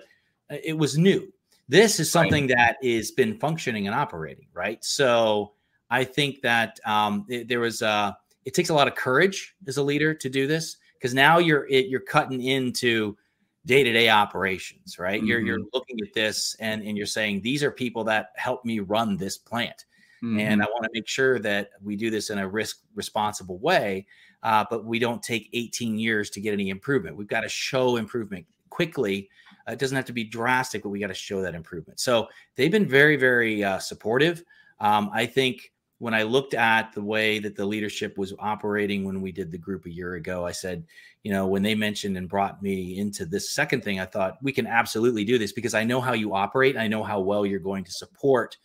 uh, 0.49 0.57
it 0.63 0.75
was 0.75 0.97
new. 0.97 1.31
This 1.69 1.99
is 1.99 2.11
something 2.11 2.47
right. 2.47 2.77
that 2.81 2.87
has 2.87 3.11
been 3.11 3.37
functioning 3.37 3.87
and 3.87 3.95
operating, 3.95 4.47
right? 4.53 4.83
So 4.83 5.53
I 5.89 6.03
think 6.03 6.41
that 6.41 6.79
um, 6.85 7.25
it, 7.27 7.47
there 7.47 7.59
was 7.59 7.81
uh, 7.81 8.13
it 8.45 8.53
takes 8.53 8.69
a 8.69 8.73
lot 8.73 8.87
of 8.87 8.95
courage 8.95 9.55
as 9.67 9.77
a 9.77 9.83
leader 9.83 10.13
to 10.13 10.29
do 10.29 10.47
this 10.47 10.77
because 10.93 11.13
now 11.13 11.37
you're 11.37 11.67
it, 11.67 11.87
you're 11.87 11.99
cutting 11.99 12.41
into 12.41 13.17
day 13.65 13.83
to 13.83 13.91
day 13.91 14.09
operations, 14.09 14.97
right? 14.97 15.19
Mm-hmm. 15.19 15.27
You're 15.27 15.39
you're 15.41 15.59
mm-hmm. 15.59 15.69
looking 15.73 15.99
at 16.01 16.13
this 16.13 16.55
and 16.59 16.81
and 16.81 16.97
you're 16.97 17.05
saying 17.05 17.41
these 17.41 17.63
are 17.63 17.71
people 17.71 18.03
that 18.05 18.31
help 18.35 18.63
me 18.63 18.79
run 18.79 19.17
this 19.17 19.37
plant, 19.37 19.85
mm-hmm. 20.23 20.39
and 20.39 20.61
I 20.61 20.65
want 20.65 20.83
to 20.85 20.89
make 20.93 21.07
sure 21.07 21.39
that 21.39 21.71
we 21.83 21.95
do 21.95 22.09
this 22.09 22.29
in 22.29 22.39
a 22.39 22.47
risk 22.47 22.77
responsible 22.95 23.57
way, 23.59 24.07
uh, 24.43 24.65
but 24.69 24.85
we 24.85 24.99
don't 24.99 25.21
take 25.21 25.49
18 25.53 25.97
years 25.97 26.29
to 26.31 26.41
get 26.41 26.53
any 26.53 26.69
improvement. 26.69 27.17
We've 27.17 27.27
got 27.27 27.41
to 27.41 27.49
show 27.49 27.97
improvement 27.97 28.45
quickly 28.69 29.29
uh, 29.67 29.71
it 29.71 29.79
doesn't 29.79 29.95
have 29.95 30.05
to 30.05 30.13
be 30.13 30.23
drastic, 30.23 30.83
but 30.83 30.89
we 30.89 30.99
got 30.99 31.07
to 31.07 31.13
show 31.13 31.41
that 31.41 31.55
improvement. 31.55 31.99
So 31.99 32.27
they've 32.55 32.71
been 32.71 32.87
very, 32.87 33.17
very 33.17 33.63
uh, 33.63 33.79
supportive. 33.79 34.43
Um, 34.79 35.09
I 35.13 35.25
think 35.25 35.71
when 35.99 36.13
I 36.13 36.23
looked 36.23 36.53
at 36.53 36.93
the 36.93 37.01
way 37.01 37.39
that 37.39 37.55
the 37.55 37.65
leadership 37.65 38.17
was 38.17 38.33
operating 38.39 39.03
when 39.03 39.21
we 39.21 39.31
did 39.31 39.51
the 39.51 39.57
group 39.57 39.85
a 39.85 39.91
year 39.91 40.15
ago, 40.15 40.45
I 40.45 40.51
said, 40.51 40.85
you 41.23 41.31
know, 41.31 41.47
when 41.47 41.63
they 41.63 41.73
mentioned 41.73 42.17
and 42.17 42.29
brought 42.29 42.61
me 42.61 42.99
into 42.99 43.25
this 43.25 43.49
second 43.49 43.83
thing, 43.83 43.99
I 43.99 44.05
thought 44.05 44.37
we 44.43 44.51
can 44.51 44.67
absolutely 44.67 45.25
do 45.25 45.39
this 45.39 45.51
because 45.51 45.73
I 45.73 45.83
know 45.83 45.99
how 45.99 46.13
you 46.13 46.35
operate. 46.35 46.77
I 46.77 46.87
know 46.87 47.03
how 47.03 47.19
well 47.19 47.45
you're 47.45 47.59
going 47.59 47.83
to 47.83 47.91
support 47.91 48.57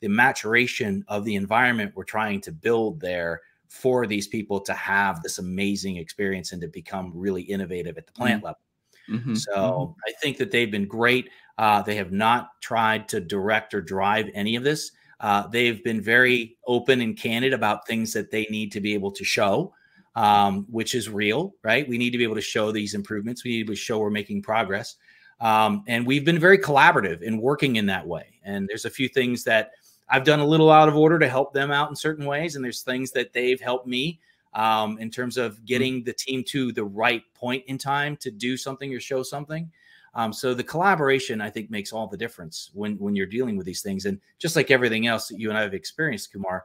the 0.00 0.08
maturation 0.08 1.04
of 1.08 1.24
the 1.24 1.34
environment 1.34 1.92
we're 1.94 2.04
trying 2.04 2.40
to 2.42 2.52
build 2.52 3.00
there 3.00 3.40
for 3.68 4.06
these 4.06 4.28
people 4.28 4.60
to 4.60 4.72
have 4.72 5.22
this 5.22 5.38
amazing 5.38 5.96
experience 5.96 6.52
and 6.52 6.60
to 6.60 6.68
become 6.68 7.10
really 7.14 7.42
innovative 7.42 7.98
at 7.98 8.06
the 8.06 8.12
plant 8.12 8.38
mm-hmm. 8.38 8.46
level. 8.46 8.60
Mm-hmm. 9.08 9.34
So 9.34 9.52
mm-hmm. 9.52 10.00
I 10.06 10.12
think 10.20 10.36
that 10.38 10.50
they've 10.50 10.70
been 10.70 10.86
great. 10.86 11.30
Uh, 11.58 11.82
they 11.82 11.96
have 11.96 12.12
not 12.12 12.60
tried 12.60 13.08
to 13.08 13.20
direct 13.20 13.74
or 13.74 13.80
drive 13.80 14.28
any 14.34 14.56
of 14.56 14.62
this. 14.62 14.92
Uh, 15.20 15.46
they've 15.46 15.82
been 15.82 16.00
very 16.00 16.56
open 16.66 17.00
and 17.00 17.16
candid 17.16 17.52
about 17.52 17.86
things 17.86 18.12
that 18.12 18.30
they 18.30 18.46
need 18.50 18.70
to 18.72 18.80
be 18.80 18.92
able 18.92 19.10
to 19.10 19.24
show, 19.24 19.72
um, 20.14 20.66
which 20.70 20.94
is 20.94 21.08
real, 21.08 21.54
right? 21.62 21.88
We 21.88 21.96
need 21.96 22.10
to 22.10 22.18
be 22.18 22.24
able 22.24 22.34
to 22.34 22.42
show 22.42 22.70
these 22.70 22.94
improvements. 22.94 23.42
We 23.42 23.52
need 23.52 23.66
to 23.68 23.74
show 23.74 23.98
we're 23.98 24.10
making 24.10 24.42
progress. 24.42 24.96
Um, 25.40 25.84
and 25.86 26.06
we've 26.06 26.24
been 26.24 26.38
very 26.38 26.58
collaborative 26.58 27.22
in 27.22 27.38
working 27.38 27.76
in 27.76 27.86
that 27.86 28.06
way. 28.06 28.38
And 28.44 28.68
there's 28.68 28.84
a 28.84 28.90
few 28.90 29.08
things 29.08 29.44
that 29.44 29.72
I've 30.08 30.24
done 30.24 30.40
a 30.40 30.46
little 30.46 30.70
out 30.70 30.88
of 30.88 30.96
order 30.96 31.18
to 31.18 31.28
help 31.28 31.52
them 31.52 31.70
out 31.70 31.90
in 31.90 31.96
certain 31.96 32.26
ways. 32.26 32.56
And 32.56 32.64
there's 32.64 32.82
things 32.82 33.10
that 33.12 33.32
they've 33.32 33.60
helped 33.60 33.86
me 33.86 34.20
um, 34.54 34.98
in 34.98 35.10
terms 35.10 35.36
of 35.36 35.54
mm-hmm. 35.54 35.64
getting 35.64 36.04
the 36.04 36.12
team 36.12 36.44
to 36.48 36.72
the 36.72 36.84
right 36.84 37.22
point 37.34 37.64
in 37.66 37.78
time 37.78 38.16
to 38.18 38.30
do 38.30 38.56
something 38.56 38.92
or 38.94 39.00
show 39.00 39.22
something. 39.22 39.70
Um, 40.14 40.32
so 40.32 40.54
the 40.54 40.64
collaboration, 40.64 41.42
I 41.42 41.50
think, 41.50 41.70
makes 41.70 41.92
all 41.92 42.06
the 42.06 42.16
difference 42.16 42.70
when 42.72 42.96
when 42.98 43.14
you're 43.14 43.26
dealing 43.26 43.56
with 43.56 43.66
these 43.66 43.82
things. 43.82 44.06
And 44.06 44.18
just 44.38 44.56
like 44.56 44.70
everything 44.70 45.06
else 45.06 45.28
that 45.28 45.38
you 45.38 45.50
and 45.50 45.58
I 45.58 45.62
have 45.62 45.74
experienced, 45.74 46.32
Kumar, 46.32 46.64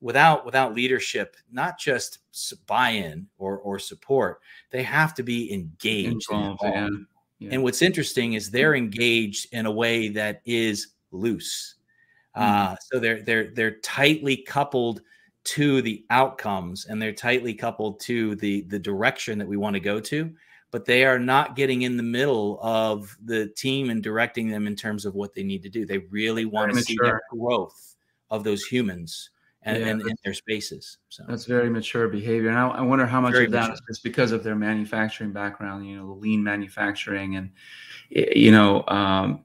without 0.00 0.44
without 0.44 0.74
leadership, 0.74 1.36
not 1.52 1.78
just 1.78 2.18
buy-in 2.66 3.28
or 3.38 3.58
or 3.58 3.78
support, 3.78 4.40
they 4.70 4.82
have 4.82 5.14
to 5.14 5.22
be 5.22 5.52
engaged. 5.52 6.26
Involved, 6.30 6.60
yeah. 6.64 6.88
Yeah. 7.38 7.50
And 7.52 7.62
what's 7.62 7.82
interesting 7.82 8.32
is 8.32 8.50
they're 8.50 8.74
engaged 8.74 9.54
in 9.54 9.66
a 9.66 9.70
way 9.70 10.08
that 10.08 10.42
is 10.44 10.88
loose. 11.12 11.76
Mm. 12.36 12.42
Uh, 12.72 12.76
so 12.80 12.98
they're 12.98 13.22
they're 13.22 13.52
they're 13.54 13.78
tightly 13.78 14.38
coupled 14.38 15.02
to 15.48 15.80
the 15.82 16.04
outcomes 16.10 16.86
and 16.86 17.00
they're 17.00 17.12
tightly 17.12 17.54
coupled 17.54 18.00
to 18.00 18.34
the 18.36 18.62
the 18.62 18.78
direction 18.78 19.38
that 19.38 19.48
we 19.48 19.56
want 19.56 19.74
to 19.74 19.80
go 19.80 19.98
to 19.98 20.30
but 20.70 20.84
they 20.84 21.04
are 21.04 21.18
not 21.18 21.56
getting 21.56 21.82
in 21.82 21.96
the 21.96 22.02
middle 22.02 22.58
of 22.62 23.16
the 23.24 23.48
team 23.56 23.88
and 23.88 24.02
directing 24.02 24.48
them 24.48 24.66
in 24.66 24.76
terms 24.76 25.06
of 25.06 25.14
what 25.14 25.32
they 25.32 25.42
need 25.42 25.62
to 25.62 25.70
do. 25.70 25.86
They 25.86 25.96
really 25.96 26.44
want 26.44 26.74
to 26.74 26.82
see 26.82 26.96
the 26.96 27.18
growth 27.30 27.96
of 28.30 28.44
those 28.44 28.62
humans 28.64 29.30
and, 29.62 29.78
yeah, 29.78 29.86
and 29.86 30.02
in 30.02 30.16
their 30.24 30.34
spaces 30.34 30.98
so. 31.08 31.24
That's 31.26 31.44
very 31.44 31.68
mature 31.68 32.06
behavior 32.08 32.48
and 32.48 32.58
i, 32.58 32.68
I 32.68 32.80
wonder 32.80 33.06
how 33.06 33.20
much 33.20 33.32
very 33.32 33.46
of 33.46 33.52
that 33.52 33.70
mature. 33.70 33.86
is 33.88 33.98
because 33.98 34.30
of 34.30 34.44
their 34.44 34.54
manufacturing 34.54 35.32
background 35.32 35.84
you 35.86 35.96
know 35.96 36.12
lean 36.14 36.44
manufacturing 36.44 37.36
and 37.36 37.50
you 38.10 38.52
know 38.52 38.84
um, 38.86 39.44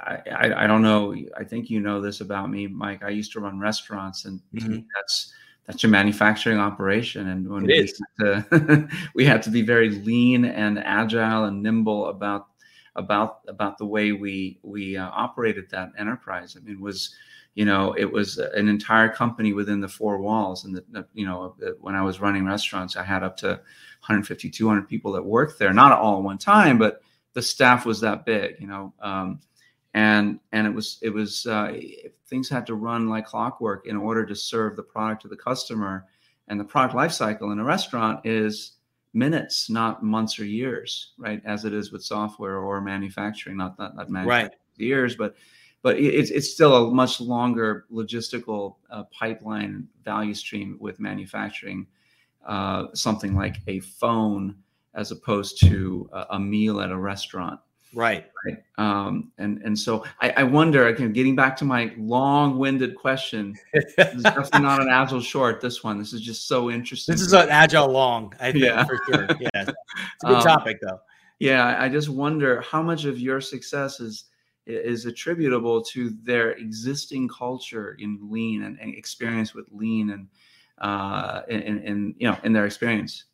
I, 0.00 0.18
I, 0.30 0.64
I 0.64 0.66
don't 0.66 0.82
know. 0.82 1.14
I 1.36 1.44
think 1.44 1.70
you 1.70 1.80
know 1.80 2.00
this 2.00 2.20
about 2.20 2.50
me, 2.50 2.66
Mike. 2.66 3.02
I 3.02 3.10
used 3.10 3.32
to 3.32 3.40
run 3.40 3.60
restaurants, 3.60 4.24
and 4.24 4.40
mm-hmm. 4.54 4.80
that's 4.94 5.32
that's 5.66 5.82
your 5.82 5.90
manufacturing 5.90 6.58
operation. 6.58 7.28
And 7.28 7.48
when 7.48 7.64
we 7.64 7.76
had, 7.78 7.88
to, 8.20 8.88
we 9.14 9.24
had 9.24 9.42
to 9.42 9.50
be 9.50 9.62
very 9.62 9.90
lean 9.90 10.44
and 10.44 10.78
agile 10.78 11.44
and 11.44 11.62
nimble 11.62 12.06
about 12.08 12.46
about 12.96 13.40
about 13.46 13.78
the 13.78 13.86
way 13.86 14.12
we 14.12 14.58
we 14.62 14.96
uh, 14.96 15.08
operated 15.10 15.70
that 15.70 15.92
enterprise. 15.98 16.56
I 16.56 16.64
mean, 16.64 16.80
was 16.80 17.14
you 17.54 17.64
know 17.64 17.92
it 17.92 18.10
was 18.10 18.38
an 18.38 18.68
entire 18.68 19.08
company 19.08 19.52
within 19.52 19.80
the 19.80 19.88
four 19.88 20.18
walls, 20.18 20.64
and 20.64 20.76
the, 20.76 21.06
you 21.14 21.26
know 21.26 21.54
when 21.80 21.94
I 21.94 22.02
was 22.02 22.20
running 22.20 22.46
restaurants, 22.46 22.96
I 22.96 23.04
had 23.04 23.22
up 23.22 23.36
to 23.38 23.48
150, 23.48 24.50
200 24.50 24.88
people 24.88 25.12
that 25.12 25.24
worked 25.24 25.58
there, 25.58 25.72
not 25.72 25.92
all 25.92 26.18
at 26.18 26.24
one 26.24 26.38
time, 26.38 26.78
but 26.78 27.02
the 27.34 27.42
staff 27.42 27.86
was 27.86 28.00
that 28.00 28.24
big, 28.24 28.56
you 28.58 28.66
know. 28.66 28.92
Um, 29.00 29.40
and 29.94 30.38
and 30.52 30.66
it 30.66 30.70
was 30.70 30.98
it 31.02 31.10
was 31.10 31.46
uh, 31.46 31.76
things 32.26 32.48
had 32.48 32.66
to 32.66 32.74
run 32.74 33.08
like 33.08 33.26
clockwork 33.26 33.86
in 33.86 33.96
order 33.96 34.24
to 34.24 34.34
serve 34.34 34.76
the 34.76 34.82
product 34.82 35.22
to 35.22 35.28
the 35.28 35.36
customer. 35.36 36.06
And 36.48 36.58
the 36.58 36.64
product 36.64 36.96
lifecycle 36.96 37.52
in 37.52 37.60
a 37.60 37.64
restaurant 37.64 38.24
is 38.26 38.72
minutes 39.12 39.68
not 39.68 40.04
months 40.04 40.38
or 40.38 40.44
years 40.44 41.12
right 41.18 41.42
as 41.44 41.64
it 41.64 41.72
is 41.72 41.90
with 41.90 42.04
software 42.04 42.58
or 42.58 42.80
manufacturing. 42.80 43.56
Not 43.56 43.76
that 43.78 43.96
not 43.96 44.10
manufacturing 44.10 44.50
right. 44.50 44.54
years 44.76 45.16
but 45.16 45.34
but 45.82 45.98
it's 45.98 46.30
it's 46.30 46.52
still 46.52 46.88
a 46.88 46.90
much 46.92 47.20
longer 47.20 47.86
logistical 47.92 48.76
uh, 48.90 49.04
pipeline 49.04 49.88
value 50.04 50.34
stream 50.34 50.76
with 50.80 51.00
manufacturing 51.00 51.86
uh, 52.46 52.86
something 52.94 53.34
like 53.34 53.56
a 53.66 53.80
phone 53.80 54.56
as 54.94 55.10
opposed 55.10 55.60
to 55.60 56.08
a, 56.12 56.26
a 56.30 56.40
meal 56.40 56.80
at 56.80 56.90
a 56.90 56.96
restaurant 56.96 57.60
Right. 57.94 58.26
Right. 58.44 58.58
Um, 58.78 59.32
and 59.38 59.60
and 59.62 59.78
so 59.78 60.04
I, 60.20 60.30
I 60.30 60.42
wonder 60.44 60.86
again, 60.86 61.12
getting 61.12 61.34
back 61.34 61.56
to 61.58 61.64
my 61.64 61.92
long-winded 61.98 62.94
question. 62.94 63.56
this 63.74 64.14
is 64.14 64.22
definitely 64.22 64.60
not 64.60 64.80
an 64.80 64.88
agile 64.88 65.20
short. 65.20 65.60
This 65.60 65.82
one. 65.82 65.98
This 65.98 66.12
is 66.12 66.20
just 66.20 66.46
so 66.46 66.70
interesting. 66.70 67.14
This 67.14 67.22
is 67.22 67.32
an 67.32 67.48
agile 67.50 67.88
long. 67.88 68.32
I 68.40 68.52
think 68.52 68.64
yeah. 68.64 68.84
for 68.84 69.00
sure. 69.06 69.28
Yeah. 69.40 69.48
It's 69.54 69.72
a 70.24 70.26
good 70.26 70.36
um, 70.36 70.42
topic 70.42 70.78
though. 70.80 71.00
Yeah. 71.38 71.76
I 71.78 71.88
just 71.88 72.08
wonder 72.08 72.60
how 72.60 72.82
much 72.82 73.04
of 73.04 73.18
your 73.18 73.40
success 73.40 74.00
is 74.00 74.24
is 74.66 75.06
attributable 75.06 75.82
to 75.82 76.10
their 76.22 76.52
existing 76.52 77.28
culture 77.28 77.96
in 77.98 78.18
lean 78.30 78.62
and, 78.62 78.78
and 78.78 78.94
experience 78.94 79.52
with 79.52 79.66
lean 79.72 80.10
and 80.10 80.28
uh 80.78 81.42
in, 81.48 81.80
in 81.80 82.14
you 82.18 82.30
know 82.30 82.36
in 82.44 82.52
their 82.52 82.66
experience. 82.66 83.24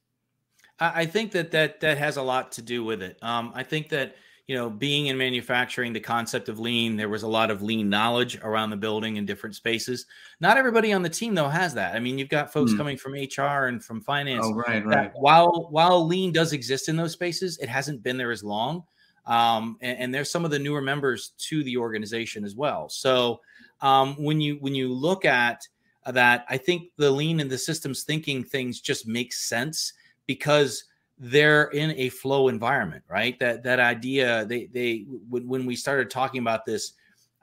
I 0.78 1.06
think 1.06 1.32
that 1.32 1.52
that 1.52 1.80
that 1.80 1.96
has 1.96 2.18
a 2.18 2.22
lot 2.22 2.52
to 2.52 2.62
do 2.62 2.84
with 2.84 3.02
it. 3.02 3.18
Um, 3.22 3.50
I 3.54 3.62
think 3.62 3.88
that 3.90 4.16
you 4.46 4.54
know, 4.54 4.70
being 4.70 5.06
in 5.06 5.18
manufacturing, 5.18 5.92
the 5.92 6.00
concept 6.00 6.48
of 6.48 6.60
lean, 6.60 6.96
there 6.96 7.08
was 7.08 7.24
a 7.24 7.28
lot 7.28 7.50
of 7.50 7.62
lean 7.62 7.88
knowledge 7.88 8.38
around 8.42 8.70
the 8.70 8.76
building 8.76 9.16
in 9.16 9.26
different 9.26 9.56
spaces. 9.56 10.06
Not 10.40 10.56
everybody 10.56 10.92
on 10.92 11.02
the 11.02 11.08
team 11.08 11.34
though 11.34 11.48
has 11.48 11.74
that. 11.74 11.96
I 11.96 11.98
mean, 11.98 12.16
you've 12.16 12.28
got 12.28 12.52
folks 12.52 12.72
mm. 12.72 12.76
coming 12.76 12.96
from 12.96 13.14
HR 13.14 13.66
and 13.66 13.84
from 13.84 14.00
finance. 14.00 14.44
Oh, 14.46 14.54
right, 14.54 14.86
right. 14.86 15.10
While 15.14 15.68
while 15.70 16.06
lean 16.06 16.32
does 16.32 16.52
exist 16.52 16.88
in 16.88 16.96
those 16.96 17.12
spaces, 17.12 17.58
it 17.58 17.68
hasn't 17.68 18.04
been 18.04 18.16
there 18.16 18.30
as 18.30 18.44
long. 18.44 18.84
Um, 19.26 19.76
and, 19.80 19.98
and, 19.98 20.14
there's 20.14 20.30
some 20.30 20.44
of 20.44 20.52
the 20.52 20.58
newer 20.60 20.80
members 20.80 21.32
to 21.48 21.64
the 21.64 21.76
organization 21.76 22.44
as 22.44 22.54
well. 22.54 22.88
So 22.88 23.40
um, 23.80 24.14
when 24.22 24.40
you 24.40 24.58
when 24.60 24.76
you 24.76 24.92
look 24.92 25.24
at 25.24 25.66
that, 26.06 26.46
I 26.48 26.56
think 26.56 26.92
the 26.96 27.10
lean 27.10 27.40
and 27.40 27.50
the 27.50 27.58
systems 27.58 28.04
thinking 28.04 28.44
things 28.44 28.80
just 28.80 29.08
make 29.08 29.32
sense 29.32 29.94
because 30.26 30.84
they're 31.18 31.64
in 31.68 31.92
a 31.92 32.08
flow 32.10 32.48
environment, 32.48 33.04
right? 33.08 33.38
That 33.38 33.62
that 33.64 33.80
idea 33.80 34.44
they 34.46 34.66
they 34.66 35.06
when, 35.28 35.48
when 35.48 35.66
we 35.66 35.76
started 35.76 36.10
talking 36.10 36.40
about 36.40 36.64
this, 36.66 36.92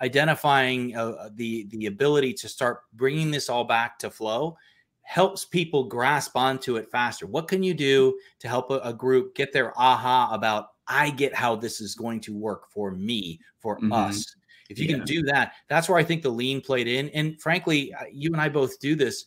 identifying 0.02 0.96
uh, 0.96 1.10
uh, 1.10 1.30
the 1.36 1.66
the 1.70 1.88
ability 1.88 2.34
to 2.34 2.50
start 2.50 2.82
bringing 2.94 3.32
this 3.32 3.50
all 3.50 3.64
back 3.64 3.98
to 4.00 4.10
flow 4.10 4.58
helps 5.02 5.44
people 5.44 5.84
grasp 5.84 6.38
onto 6.38 6.78
it 6.78 6.90
faster. 6.90 7.28
What 7.28 7.48
can 7.48 7.62
you 7.62 7.74
do 7.74 8.18
to 8.40 8.48
help 8.48 8.72
a, 8.72 8.80
a 8.80 8.94
group 8.94 9.36
get 9.36 9.52
their 9.52 9.78
aha 9.78 10.30
about 10.32 10.70
I 10.88 11.10
get 11.10 11.34
how 11.34 11.56
this 11.56 11.82
is 11.82 11.96
going 11.96 12.20
to 12.22 12.34
work 12.36 12.70
for 12.70 12.92
me, 12.92 13.40
for 13.60 13.78
mm-hmm. 13.78 13.94
us. 13.94 14.36
If 14.70 14.80
you 14.80 14.88
yeah. 14.88 14.98
can 14.98 15.06
do 15.06 15.24
that, 15.24 15.54
that's 15.68 15.88
where 15.90 15.98
I 15.98 16.04
think 16.04 16.24
the 16.24 16.30
lean 16.30 16.62
played 16.62 16.88
in. 16.88 17.10
And 17.10 17.40
frankly, 17.42 17.94
you 18.12 18.32
and 18.32 18.42
I 18.42 18.50
both 18.50 18.80
do 18.80 18.96
this 18.96 19.26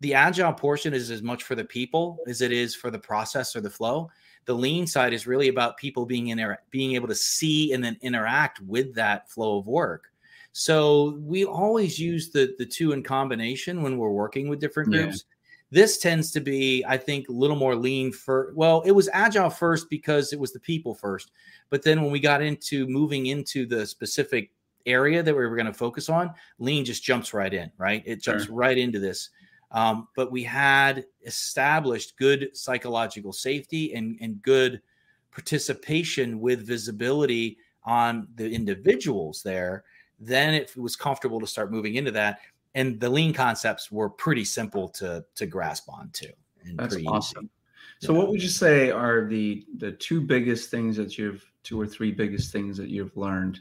the 0.00 0.14
agile 0.14 0.52
portion 0.52 0.94
is 0.94 1.10
as 1.10 1.22
much 1.22 1.42
for 1.42 1.54
the 1.54 1.64
people 1.64 2.18
as 2.28 2.40
it 2.40 2.52
is 2.52 2.74
for 2.74 2.90
the 2.90 2.98
process 2.98 3.56
or 3.56 3.60
the 3.60 3.70
flow. 3.70 4.10
The 4.44 4.54
lean 4.54 4.86
side 4.86 5.12
is 5.12 5.26
really 5.26 5.48
about 5.48 5.76
people 5.76 6.06
being 6.06 6.28
in 6.28 6.38
there, 6.38 6.62
being 6.70 6.94
able 6.94 7.08
to 7.08 7.14
see 7.14 7.72
and 7.72 7.82
then 7.82 7.98
interact 8.00 8.60
with 8.60 8.94
that 8.94 9.28
flow 9.30 9.58
of 9.58 9.66
work. 9.66 10.10
So 10.52 11.18
we 11.20 11.44
always 11.44 11.98
use 11.98 12.30
the 12.30 12.54
the 12.58 12.66
two 12.66 12.92
in 12.92 13.02
combination 13.02 13.82
when 13.82 13.98
we're 13.98 14.10
working 14.10 14.48
with 14.48 14.60
different 14.60 14.90
groups. 14.90 15.24
Yeah. 15.28 15.34
This 15.70 15.98
tends 15.98 16.32
to 16.32 16.40
be, 16.40 16.82
I 16.88 16.96
think, 16.96 17.28
a 17.28 17.32
little 17.32 17.56
more 17.56 17.76
lean 17.76 18.10
for 18.10 18.52
well, 18.56 18.80
it 18.82 18.92
was 18.92 19.10
agile 19.12 19.50
first 19.50 19.90
because 19.90 20.32
it 20.32 20.40
was 20.40 20.52
the 20.52 20.60
people 20.60 20.94
first. 20.94 21.30
But 21.68 21.82
then 21.82 22.00
when 22.00 22.10
we 22.10 22.20
got 22.20 22.40
into 22.40 22.86
moving 22.86 23.26
into 23.26 23.66
the 23.66 23.86
specific 23.86 24.50
area 24.86 25.22
that 25.22 25.34
we 25.34 25.46
were 25.46 25.56
going 25.56 25.66
to 25.66 25.72
focus 25.72 26.08
on, 26.08 26.32
lean 26.58 26.84
just 26.84 27.04
jumps 27.04 27.34
right 27.34 27.52
in, 27.52 27.70
right? 27.76 28.02
It 28.06 28.22
jumps 28.22 28.46
sure. 28.46 28.54
right 28.54 28.78
into 28.78 28.98
this. 28.98 29.30
Um, 29.70 30.08
but 30.16 30.32
we 30.32 30.42
had 30.42 31.04
established 31.26 32.16
good 32.16 32.56
psychological 32.56 33.32
safety 33.32 33.94
and, 33.94 34.16
and 34.20 34.42
good 34.42 34.80
participation 35.30 36.40
with 36.40 36.66
visibility 36.66 37.58
on 37.84 38.28
the 38.36 38.50
individuals 38.50 39.42
there. 39.42 39.84
Then 40.18 40.54
it 40.54 40.76
was 40.76 40.96
comfortable 40.96 41.38
to 41.40 41.46
start 41.46 41.70
moving 41.70 41.96
into 41.96 42.10
that. 42.12 42.40
And 42.74 42.98
the 42.98 43.10
lean 43.10 43.32
concepts 43.32 43.90
were 43.90 44.08
pretty 44.08 44.44
simple 44.44 44.88
to, 44.90 45.24
to 45.34 45.46
grasp 45.46 45.88
onto. 45.88 46.28
That's 46.74 46.96
awesome. 47.06 47.44
Easy. 47.44 47.50
So, 48.00 48.12
yeah. 48.12 48.18
what 48.18 48.28
would 48.28 48.42
you 48.42 48.48
say 48.48 48.90
are 48.90 49.26
the 49.26 49.66
the 49.78 49.92
two 49.92 50.20
biggest 50.20 50.70
things 50.70 50.96
that 50.96 51.18
you've 51.18 51.44
two 51.64 51.80
or 51.80 51.86
three 51.86 52.12
biggest 52.12 52.52
things 52.52 52.76
that 52.76 52.88
you've 52.88 53.16
learned 53.16 53.60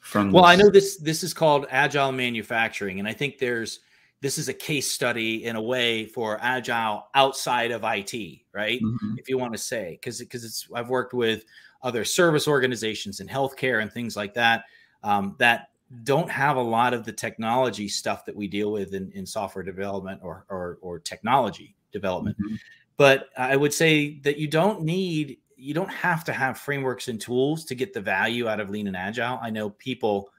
from? 0.00 0.30
Well, 0.32 0.44
I 0.44 0.56
know 0.56 0.68
this 0.68 0.96
this 0.98 1.22
is 1.22 1.32
called 1.32 1.66
agile 1.70 2.12
manufacturing, 2.12 2.98
and 2.98 3.08
I 3.08 3.12
think 3.12 3.38
there's 3.38 3.80
this 4.20 4.36
is 4.36 4.48
a 4.48 4.54
case 4.54 4.90
study 4.90 5.44
in 5.44 5.56
a 5.56 5.62
way 5.62 6.06
for 6.06 6.38
agile 6.42 7.08
outside 7.14 7.70
of 7.70 7.82
IT, 7.84 8.40
right? 8.52 8.80
Mm-hmm. 8.82 9.14
If 9.16 9.28
you 9.28 9.38
want 9.38 9.52
to 9.52 9.58
say, 9.58 9.98
because 10.00 10.18
because 10.18 10.44
it's 10.44 10.68
I've 10.74 10.90
worked 10.90 11.14
with 11.14 11.44
other 11.82 12.04
service 12.04 12.46
organizations 12.46 13.20
in 13.20 13.28
healthcare 13.28 13.82
and 13.82 13.90
things 13.90 14.16
like 14.16 14.34
that 14.34 14.64
um, 15.02 15.34
that 15.38 15.68
don't 16.04 16.30
have 16.30 16.56
a 16.56 16.62
lot 16.62 16.94
of 16.94 17.04
the 17.04 17.12
technology 17.12 17.88
stuff 17.88 18.24
that 18.24 18.36
we 18.36 18.46
deal 18.46 18.70
with 18.70 18.94
in, 18.94 19.10
in 19.12 19.26
software 19.26 19.64
development 19.64 20.20
or, 20.22 20.44
or, 20.48 20.78
or 20.82 20.98
technology 20.98 21.74
development. 21.92 22.36
Mm-hmm. 22.38 22.56
But 22.96 23.30
I 23.36 23.56
would 23.56 23.72
say 23.72 24.20
that 24.20 24.38
you 24.38 24.46
don't 24.46 24.82
need 24.82 25.38
you 25.56 25.74
don't 25.74 25.90
have 25.90 26.24
to 26.24 26.32
have 26.32 26.56
frameworks 26.56 27.08
and 27.08 27.20
tools 27.20 27.66
to 27.66 27.74
get 27.74 27.92
the 27.92 28.00
value 28.00 28.48
out 28.48 28.60
of 28.60 28.70
lean 28.70 28.86
and 28.86 28.96
agile. 28.96 29.38
I 29.42 29.50
know 29.50 29.70
people 29.70 30.30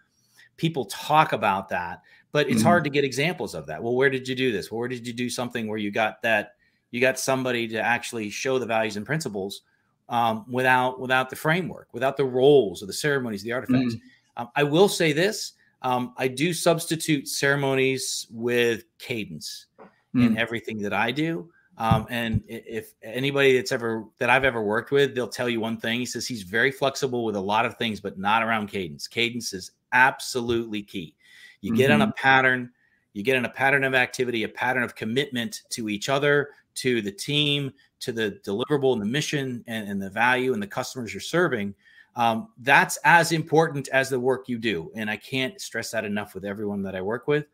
people 0.58 0.86
talk 0.86 1.34
about 1.34 1.70
that 1.70 2.02
but 2.32 2.48
it's 2.48 2.58
mm-hmm. 2.58 2.68
hard 2.68 2.84
to 2.84 2.90
get 2.90 3.04
examples 3.04 3.54
of 3.54 3.66
that 3.68 3.82
well 3.82 3.96
where 3.96 4.10
did 4.10 4.28
you 4.28 4.36
do 4.36 4.52
this 4.52 4.72
where 4.72 4.88
did 4.88 5.06
you 5.06 5.14
do 5.14 5.30
something 5.30 5.68
where 5.68 5.78
you 5.78 5.92
got 5.92 6.22
that 6.22 6.56
you 6.92 7.00
got 7.00 7.18
somebody 7.18 7.68
to 7.68 7.80
actually 7.80 8.30
show 8.30 8.60
the 8.60 8.66
values 8.66 8.98
and 8.98 9.06
principles 9.06 9.62
um, 10.10 10.46
without 10.50 11.00
without 11.00 11.30
the 11.30 11.36
framework 11.36 11.88
without 11.94 12.18
the 12.18 12.26
roles 12.26 12.84
or 12.84 12.86
the 12.86 12.94
ceremonies 12.94 13.44
the 13.44 13.52
artifacts 13.52 13.96
mm-hmm. 13.96 14.42
um, 14.42 14.50
i 14.56 14.64
will 14.64 14.90
say 14.90 15.14
this 15.14 15.54
um, 15.84 16.14
i 16.18 16.28
do 16.28 16.54
substitute 16.54 17.28
ceremonies 17.28 18.28
with 18.32 18.84
cadence 19.00 19.68
mm-hmm. 19.80 20.22
in 20.22 20.36
mm. 20.36 20.38
everything 20.38 20.82
that 20.82 20.94
i 20.94 21.12
do 21.12 21.50
um, 21.78 22.06
and 22.10 22.44
if 22.48 22.94
anybody 23.02 23.56
that's 23.56 23.72
ever 23.72 24.06
that 24.20 24.30
I've 24.30 24.44
ever 24.44 24.62
worked 24.62 24.92
with, 24.92 25.16
they'll 25.16 25.28
tell 25.28 25.50
you 25.50 25.60
one 25.60 25.78
thing. 25.78 26.00
He 26.00 26.06
says 26.06 26.28
he's 26.28 26.44
very 26.44 26.70
flexible 26.70 27.26
with 27.26 27.36
a 27.36 27.42
lot 27.42 27.66
of 27.66 27.76
things, 27.78 28.00
but 28.00 28.20
not 28.20 28.44
around 28.44 28.68
cadence. 28.68 29.08
Cadence 29.08 29.52
is 29.52 29.72
absolutely 29.92 30.84
key. 30.84 31.16
You 31.62 31.72
mm-hmm. 31.72 31.78
get 31.78 31.92
on 31.92 32.02
a 32.02 32.12
pattern, 32.14 32.72
you 33.14 33.24
get 33.24 33.38
in 33.38 33.46
a 33.46 33.50
pattern 33.50 33.84
of 33.84 33.94
activity, 33.94 34.44
a 34.44 34.50
pattern 34.50 34.84
of 34.84 34.96
commitment 34.96 35.62
to 35.70 35.90
each 35.90 36.10
other, 36.10 36.50
to 36.76 37.02
the 37.02 37.12
team, 37.12 37.72
to 38.00 38.12
the 38.12 38.40
deliverable 38.46 38.94
and 38.94 39.02
the 39.02 39.06
mission 39.06 39.64
and, 39.68 39.88
and 39.88 40.02
the 40.02 40.10
value 40.10 40.54
and 40.54 40.62
the 40.62 40.68
customers 40.68 41.14
you're 41.14 41.22
serving. 41.22 41.74
Um, 42.16 42.50
that's 42.60 42.98
as 43.06 43.32
important 43.32 43.88
as 43.90 44.10
the 44.10 44.20
work 44.20 44.50
you 44.50 44.58
do. 44.58 44.92
And 44.96 45.10
I 45.10 45.18
can't 45.18 45.60
stress 45.62 45.92
that 45.92 46.04
enough 46.04 46.34
with 46.36 46.44
everyone 46.44 46.82
that 46.84 46.96
I 46.96 47.02
work 47.02 47.28
with. 47.28 47.46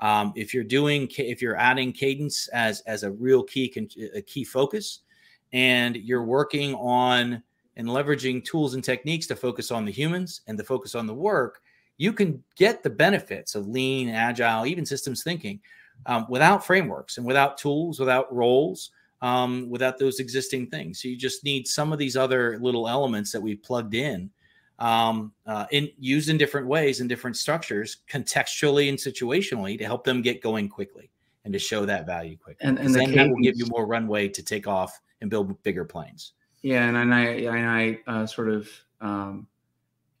Um, 0.00 0.32
if 0.36 0.52
you're 0.52 0.64
doing, 0.64 1.10
if 1.18 1.40
you're 1.40 1.56
adding 1.56 1.92
cadence 1.92 2.48
as 2.48 2.80
as 2.82 3.02
a 3.02 3.10
real 3.10 3.42
key 3.42 3.72
a 4.14 4.20
key 4.20 4.44
focus, 4.44 5.00
and 5.52 5.96
you're 5.96 6.24
working 6.24 6.74
on 6.74 7.42
and 7.76 7.88
leveraging 7.88 8.44
tools 8.44 8.74
and 8.74 8.84
techniques 8.84 9.26
to 9.26 9.36
focus 9.36 9.70
on 9.70 9.84
the 9.84 9.92
humans 9.92 10.42
and 10.46 10.56
to 10.58 10.64
focus 10.64 10.94
on 10.94 11.06
the 11.06 11.14
work, 11.14 11.60
you 11.98 12.12
can 12.12 12.42
get 12.56 12.82
the 12.82 12.90
benefits 12.90 13.54
of 13.54 13.66
lean, 13.66 14.08
agile, 14.08 14.66
even 14.66 14.84
systems 14.84 15.22
thinking 15.22 15.60
um, 16.06 16.26
without 16.28 16.64
frameworks 16.64 17.16
and 17.16 17.26
without 17.26 17.56
tools, 17.56 17.98
without 17.98 18.34
roles, 18.34 18.90
um, 19.22 19.70
without 19.70 19.98
those 19.98 20.20
existing 20.20 20.66
things. 20.66 21.00
So 21.00 21.08
you 21.08 21.16
just 21.16 21.42
need 21.42 21.66
some 21.66 21.92
of 21.92 21.98
these 21.98 22.16
other 22.16 22.58
little 22.60 22.86
elements 22.86 23.32
that 23.32 23.40
we've 23.40 23.62
plugged 23.62 23.94
in, 23.94 24.30
um, 24.78 25.32
uh, 25.46 25.64
in 25.70 25.88
used 25.98 26.28
in 26.28 26.36
different 26.36 26.66
ways 26.66 27.00
in 27.00 27.08
different 27.08 27.36
structures, 27.36 27.98
contextually 28.10 28.90
and 28.90 28.98
situationally, 28.98 29.78
to 29.78 29.84
help 29.84 30.04
them 30.04 30.20
get 30.20 30.42
going 30.42 30.68
quickly. 30.68 31.10
and 31.46 31.52
to 31.52 31.58
show 31.60 31.86
that 31.86 32.04
value 32.06 32.36
quickly. 32.36 32.66
And, 32.66 32.76
and 32.78 32.88
the 32.88 32.98
then 32.98 33.10
cadence, 33.10 33.28
that 33.28 33.30
will 33.30 33.40
give 33.40 33.56
you 33.56 33.66
more 33.68 33.86
runway 33.86 34.28
to 34.28 34.42
take 34.42 34.66
off 34.66 35.00
and 35.20 35.30
build 35.30 35.62
bigger 35.62 35.84
planes. 35.84 36.32
Yeah, 36.62 36.88
and, 36.88 36.96
and 36.96 37.14
I 37.14 37.24
and 37.24 37.70
I 37.70 38.00
uh, 38.08 38.26
sort 38.26 38.48
of 38.48 38.68
um, 39.00 39.46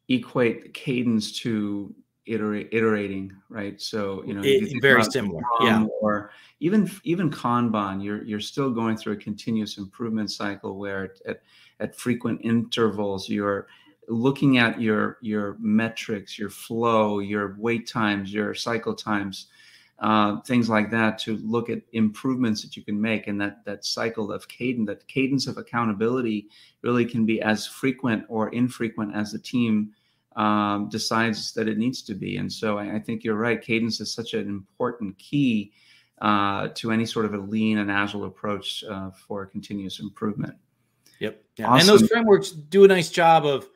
equate 0.08 0.62
the 0.62 0.68
cadence 0.68 1.32
to 1.40 1.94
iterate, 2.26 2.68
iterating, 2.72 3.32
right? 3.48 3.80
So 3.80 4.22
you 4.26 4.34
know, 4.34 4.42
it, 4.42 4.70
you 4.70 4.80
very 4.80 5.04
similar, 5.04 5.42
yeah. 5.60 5.86
Or 6.00 6.30
even 6.60 6.90
even 7.04 7.30
Kanban, 7.30 8.02
you're 8.02 8.24
you're 8.24 8.40
still 8.40 8.70
going 8.70 8.96
through 8.96 9.14
a 9.14 9.18
continuous 9.18 9.78
improvement 9.78 10.30
cycle 10.30 10.76
where 10.76 11.14
at 11.26 11.42
at 11.80 11.96
frequent 11.96 12.40
intervals 12.42 13.28
you're 13.28 13.68
looking 14.08 14.58
at 14.58 14.80
your 14.80 15.18
your 15.20 15.56
metrics, 15.60 16.38
your 16.38 16.50
flow, 16.50 17.20
your 17.20 17.56
wait 17.58 17.86
times, 17.86 18.32
your 18.32 18.54
cycle 18.54 18.94
times, 18.94 19.46
uh, 19.98 20.40
things 20.42 20.68
like 20.68 20.90
that 20.90 21.18
to 21.18 21.36
look 21.38 21.70
at 21.70 21.82
improvements 21.92 22.62
that 22.62 22.76
you 22.76 22.82
can 22.82 23.00
make 23.00 23.28
and 23.28 23.40
that 23.40 23.64
that 23.64 23.84
cycle 23.84 24.32
of 24.32 24.46
cadence 24.48 24.86
that 24.88 25.06
cadence 25.08 25.46
of 25.46 25.58
accountability 25.58 26.48
really 26.82 27.04
can 27.04 27.24
be 27.24 27.40
as 27.40 27.66
frequent 27.66 28.24
or 28.28 28.48
infrequent 28.50 29.14
as 29.14 29.32
the 29.32 29.38
team 29.38 29.92
um, 30.36 30.88
decides 30.90 31.52
that 31.54 31.66
it 31.66 31.78
needs 31.78 32.02
to 32.02 32.14
be 32.14 32.36
and 32.36 32.52
so 32.52 32.78
I, 32.78 32.96
I, 32.96 32.98
think 32.98 33.24
you're 33.24 33.36
right 33.36 33.60
cadence 33.60 34.00
is 34.00 34.12
such 34.12 34.34
an 34.34 34.46
important 34.48 35.16
key 35.18 35.72
uh, 36.20 36.68
to 36.74 36.92
any 36.92 37.06
sort 37.06 37.24
of 37.24 37.34
a 37.34 37.38
lean 37.38 37.78
and 37.78 37.90
agile 37.90 38.24
approach 38.24 38.84
uh, 38.84 39.10
for 39.10 39.46
continuous 39.46 39.98
improvement 39.98 40.54
yep 41.20 41.42
yeah. 41.56 41.66
awesome. 41.66 41.80
and 41.80 41.88
those 41.88 42.08
frameworks 42.08 42.50
do 42.50 42.84
a 42.84 42.88
nice 42.88 43.10
job 43.10 43.46
of 43.46 43.66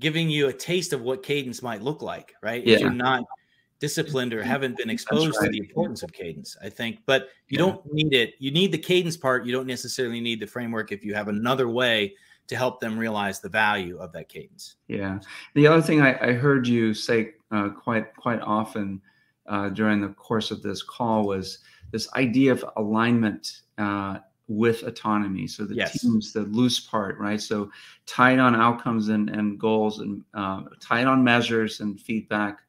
giving 0.00 0.28
you 0.28 0.48
a 0.48 0.52
taste 0.52 0.92
of 0.92 1.00
what 1.00 1.22
cadence 1.22 1.62
might 1.62 1.80
look 1.80 2.02
like 2.02 2.34
right 2.42 2.66
yeah. 2.66 2.74
if 2.74 2.80
you're 2.80 2.90
not 2.90 3.24
disciplined 3.78 4.32
or 4.34 4.42
haven't 4.42 4.76
been 4.76 4.90
exposed 4.90 5.36
right. 5.40 5.46
to 5.46 5.50
the 5.50 5.58
importance 5.58 6.02
of 6.02 6.12
cadence 6.12 6.56
i 6.62 6.68
think 6.68 6.98
but 7.06 7.30
you 7.48 7.58
yeah. 7.58 7.58
don't 7.58 7.92
need 7.92 8.12
it 8.12 8.34
you 8.38 8.50
need 8.50 8.70
the 8.70 8.78
cadence 8.78 9.16
part 9.16 9.46
you 9.46 9.52
don't 9.52 9.66
necessarily 9.66 10.20
need 10.20 10.38
the 10.38 10.46
framework 10.46 10.92
if 10.92 11.04
you 11.04 11.14
have 11.14 11.28
another 11.28 11.68
way 11.68 12.14
to 12.46 12.56
help 12.56 12.80
them 12.80 12.98
realize 12.98 13.40
the 13.40 13.48
value 13.48 13.98
of 13.98 14.12
that 14.12 14.28
cadence 14.28 14.76
yeah 14.88 15.18
the 15.54 15.66
other 15.66 15.82
thing 15.82 16.00
i, 16.00 16.18
I 16.20 16.32
heard 16.32 16.66
you 16.66 16.94
say 16.94 17.34
uh, 17.50 17.68
quite 17.70 18.14
quite 18.16 18.40
often 18.40 19.00
uh, 19.46 19.68
during 19.70 20.00
the 20.00 20.08
course 20.08 20.50
of 20.50 20.62
this 20.62 20.82
call 20.82 21.26
was 21.26 21.58
this 21.90 22.12
idea 22.14 22.52
of 22.52 22.64
alignment 22.76 23.62
uh, 23.78 24.18
with 24.48 24.82
autonomy. 24.82 25.46
So 25.46 25.64
the 25.64 25.74
yes. 25.74 26.00
teams, 26.00 26.32
the 26.32 26.42
loose 26.42 26.80
part, 26.80 27.18
right? 27.18 27.40
So 27.40 27.70
tied 28.06 28.38
on 28.38 28.54
outcomes 28.54 29.08
and, 29.08 29.30
and 29.30 29.58
goals 29.58 30.00
and 30.00 30.22
uh, 30.34 30.62
tied 30.80 31.06
on 31.06 31.24
measures 31.24 31.80
and 31.80 32.00
feedback, 32.00 32.60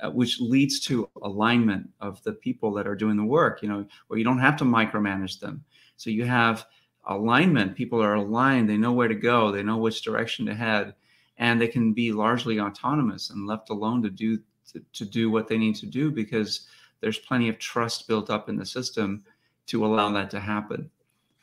uh, 0.00 0.10
which 0.10 0.40
leads 0.40 0.80
to 0.80 1.08
alignment 1.22 1.88
of 2.00 2.22
the 2.24 2.32
people 2.32 2.72
that 2.74 2.86
are 2.86 2.96
doing 2.96 3.16
the 3.16 3.24
work, 3.24 3.62
you 3.62 3.68
know, 3.68 3.86
where 4.08 4.18
you 4.18 4.24
don't 4.24 4.38
have 4.38 4.56
to 4.58 4.64
micromanage 4.64 5.40
them. 5.40 5.64
So 5.96 6.10
you 6.10 6.24
have 6.24 6.66
alignment. 7.06 7.74
People 7.74 8.02
are 8.02 8.14
aligned. 8.14 8.68
They 8.68 8.76
know 8.76 8.92
where 8.92 9.08
to 9.08 9.14
go. 9.14 9.50
They 9.50 9.62
know 9.62 9.78
which 9.78 10.02
direction 10.02 10.46
to 10.46 10.54
head. 10.54 10.94
And 11.38 11.60
they 11.60 11.68
can 11.68 11.92
be 11.92 12.12
largely 12.12 12.60
autonomous 12.60 13.30
and 13.30 13.46
left 13.46 13.70
alone 13.70 14.02
to 14.02 14.10
do 14.10 14.38
to, 14.72 14.82
to 14.92 15.04
do 15.04 15.30
what 15.30 15.48
they 15.48 15.58
need 15.58 15.74
to 15.76 15.86
do 15.86 16.10
because 16.10 16.66
there's 17.00 17.18
plenty 17.18 17.48
of 17.48 17.58
trust 17.58 18.06
built 18.06 18.30
up 18.30 18.48
in 18.48 18.56
the 18.56 18.66
system 18.66 19.24
to 19.66 19.84
allow 19.84 20.10
that 20.12 20.30
to 20.30 20.40
happen. 20.40 20.90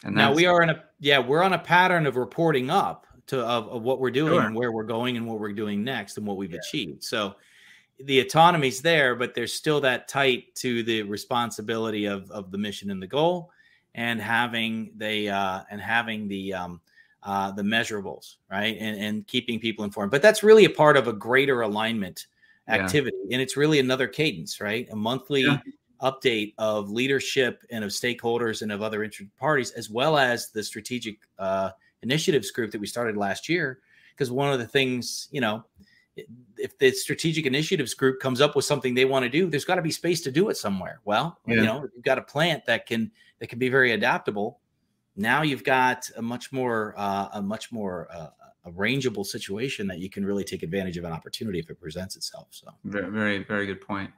And 0.03 0.15
now 0.15 0.33
we 0.33 0.45
are 0.45 0.61
in 0.61 0.69
a 0.69 0.83
yeah 0.99 1.19
we're 1.19 1.43
on 1.43 1.53
a 1.53 1.59
pattern 1.59 2.05
of 2.05 2.15
reporting 2.15 2.69
up 2.69 3.05
to 3.27 3.41
of, 3.41 3.67
of 3.67 3.81
what 3.83 3.99
we're 3.99 4.11
doing 4.11 4.33
sure. 4.33 4.41
and 4.41 4.55
where 4.55 4.71
we're 4.71 4.83
going 4.83 5.17
and 5.17 5.27
what 5.27 5.39
we're 5.39 5.51
doing 5.53 5.83
next 5.83 6.17
and 6.17 6.25
what 6.25 6.37
we've 6.37 6.51
yeah. 6.51 6.59
achieved. 6.59 7.03
So 7.03 7.35
the 7.99 8.21
autonomy's 8.21 8.81
there, 8.81 9.15
but 9.15 9.35
there's 9.35 9.53
still 9.53 9.81
that 9.81 10.07
tight 10.07 10.55
to 10.55 10.83
the 10.83 11.03
responsibility 11.03 12.05
of 12.05 12.31
of 12.31 12.51
the 12.51 12.57
mission 12.57 12.91
and 12.91 13.01
the 13.01 13.07
goal, 13.07 13.51
and 13.95 14.21
having 14.21 14.91
the 14.97 15.29
uh, 15.29 15.61
and 15.69 15.81
having 15.81 16.27
the 16.27 16.53
um, 16.53 16.81
uh, 17.23 17.51
the 17.51 17.63
measurables 17.63 18.35
right 18.49 18.77
and 18.79 18.99
and 18.99 19.27
keeping 19.27 19.59
people 19.59 19.85
informed. 19.85 20.11
But 20.11 20.21
that's 20.21 20.43
really 20.43 20.65
a 20.65 20.69
part 20.69 20.97
of 20.97 21.07
a 21.07 21.13
greater 21.13 21.61
alignment 21.61 22.27
activity, 22.67 23.17
yeah. 23.25 23.35
and 23.35 23.41
it's 23.41 23.57
really 23.57 23.79
another 23.79 24.07
cadence, 24.07 24.61
right? 24.61 24.87
A 24.91 24.95
monthly. 24.95 25.41
Yeah 25.41 25.59
update 26.01 26.53
of 26.57 26.89
leadership 26.89 27.63
and 27.71 27.83
of 27.83 27.91
stakeholders 27.91 28.61
and 28.61 28.71
of 28.71 28.81
other 28.81 29.03
interested 29.03 29.35
parties, 29.37 29.71
as 29.71 29.89
well 29.89 30.17
as 30.17 30.49
the 30.49 30.63
strategic 30.63 31.17
uh, 31.37 31.71
initiatives 32.03 32.51
group 32.51 32.71
that 32.71 32.79
we 32.79 32.87
started 32.87 33.17
last 33.17 33.49
year. 33.49 33.79
Because 34.11 34.31
one 34.31 34.51
of 34.51 34.59
the 34.59 34.67
things, 34.67 35.27
you 35.31 35.41
know, 35.41 35.63
if 36.57 36.77
the 36.77 36.91
strategic 36.91 37.45
initiatives 37.45 37.93
group 37.93 38.19
comes 38.19 38.41
up 38.41 38.55
with 38.55 38.65
something 38.65 38.93
they 38.93 39.05
want 39.05 39.23
to 39.23 39.29
do, 39.29 39.49
there's 39.49 39.65
got 39.65 39.75
to 39.75 39.81
be 39.81 39.91
space 39.91 40.21
to 40.21 40.31
do 40.31 40.49
it 40.49 40.57
somewhere. 40.57 40.99
Well, 41.05 41.37
yeah. 41.45 41.55
you 41.55 41.61
know, 41.63 41.87
you've 41.95 42.03
got 42.03 42.17
a 42.17 42.21
plant 42.21 42.65
that 42.65 42.85
can 42.85 43.11
that 43.39 43.47
can 43.47 43.59
be 43.59 43.69
very 43.69 43.91
adaptable. 43.93 44.59
Now 45.15 45.41
you've 45.41 45.63
got 45.63 46.09
a 46.15 46.21
much 46.21 46.51
more 46.51 46.93
uh, 46.97 47.29
a 47.33 47.41
much 47.41 47.71
more 47.71 48.07
uh, 48.13 48.29
a 48.65 48.71
rangeable 48.71 49.25
situation 49.25 49.87
that 49.87 49.99
you 49.99 50.09
can 50.09 50.25
really 50.25 50.43
take 50.43 50.63
advantage 50.63 50.97
of 50.97 51.03
an 51.03 51.11
opportunity 51.11 51.59
if 51.59 51.69
it 51.69 51.79
presents 51.79 52.15
itself. 52.15 52.47
So 52.51 52.67
very 52.85 53.09
very 53.09 53.43
very 53.43 53.65
good 53.65 53.81
point. 53.81 54.11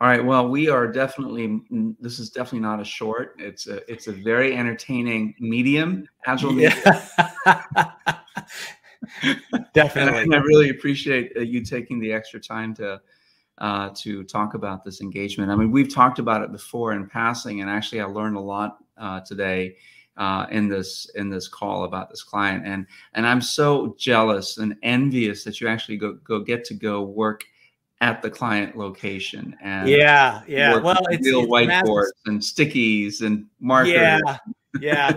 All 0.00 0.08
right. 0.08 0.24
Well, 0.24 0.48
we 0.48 0.68
are 0.68 0.88
definitely. 0.88 1.60
This 2.00 2.18
is 2.18 2.28
definitely 2.28 2.60
not 2.60 2.80
a 2.80 2.84
short. 2.84 3.36
It's 3.38 3.68
a. 3.68 3.88
It's 3.90 4.08
a 4.08 4.12
very 4.12 4.56
entertaining 4.56 5.34
medium. 5.38 6.08
Agile. 6.26 6.52
Medium. 6.52 6.72
definitely. 9.72 10.22
And 10.24 10.34
I 10.34 10.38
really 10.38 10.70
appreciate 10.70 11.32
uh, 11.36 11.40
you 11.40 11.64
taking 11.64 12.00
the 12.00 12.12
extra 12.12 12.40
time 12.40 12.74
to 12.74 13.00
uh, 13.58 13.90
to 13.96 14.24
talk 14.24 14.54
about 14.54 14.84
this 14.84 15.00
engagement. 15.00 15.50
I 15.50 15.56
mean, 15.56 15.70
we've 15.70 15.92
talked 15.92 16.18
about 16.18 16.42
it 16.42 16.52
before 16.52 16.92
in 16.92 17.06
passing, 17.06 17.60
and 17.60 17.70
actually, 17.70 18.00
I 18.00 18.06
learned 18.06 18.36
a 18.36 18.40
lot 18.40 18.78
uh, 18.98 19.20
today 19.20 19.76
uh, 20.16 20.46
in 20.50 20.68
this 20.68 21.10
in 21.14 21.30
this 21.30 21.48
call 21.48 21.84
about 21.84 22.10
this 22.10 22.22
client, 22.22 22.66
and 22.66 22.86
and 23.14 23.26
I'm 23.26 23.40
so 23.40 23.94
jealous 23.98 24.58
and 24.58 24.76
envious 24.82 25.44
that 25.44 25.60
you 25.60 25.68
actually 25.68 25.96
go 25.96 26.14
go 26.24 26.40
get 26.40 26.64
to 26.66 26.74
go 26.74 27.02
work 27.02 27.44
at 28.00 28.20
the 28.22 28.28
client 28.28 28.76
location 28.76 29.56
and 29.62 29.88
yeah 29.88 30.42
yeah. 30.48 30.76
well 30.76 31.00
it's 31.10 31.24
real 31.26 31.46
whiteboards 31.46 32.10
and 32.26 32.40
stickies 32.40 33.22
and 33.22 33.46
markers. 33.60 33.92
Yeah 33.92 34.18
yeah. 34.80 35.16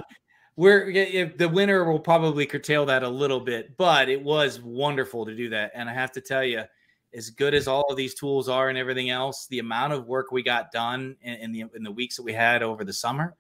We're 0.56 0.92
the 1.38 1.50
winter 1.50 1.84
will 1.86 2.00
probably 2.00 2.46
curtail 2.46 2.86
that 2.86 3.04
a 3.04 3.10
little 3.10 3.40
bit 3.40 3.76
but 3.78 4.10
it 4.10 4.22
was 4.22 4.62
wonderful 4.62 5.26
to 5.26 5.36
do 5.36 5.50
that 5.50 5.72
and 5.76 5.90
i 5.90 5.94
have 5.94 6.12
to 6.14 6.22
tell 6.22 6.44
you 6.44 6.64
as 7.16 7.30
good 7.30 7.54
as 7.54 7.68
all 7.68 7.86
of 7.90 7.98
these 7.98 8.14
tools 8.14 8.50
are 8.50 8.70
and 8.70 8.78
everything 8.78 9.10
else 9.10 9.48
the 9.48 9.60
amount 9.60 9.94
of 9.94 10.08
work 10.08 10.32
we 10.32 10.44
got 10.44 10.72
done 10.72 11.16
in, 11.22 11.34
in 11.36 11.52
the 11.52 11.64
in 11.76 11.84
the 11.84 11.92
weeks 11.92 12.16
that 12.18 12.24
we 12.24 12.34
had 12.34 12.62
over 12.62 12.84
the 12.84 12.94
summer 12.94 13.36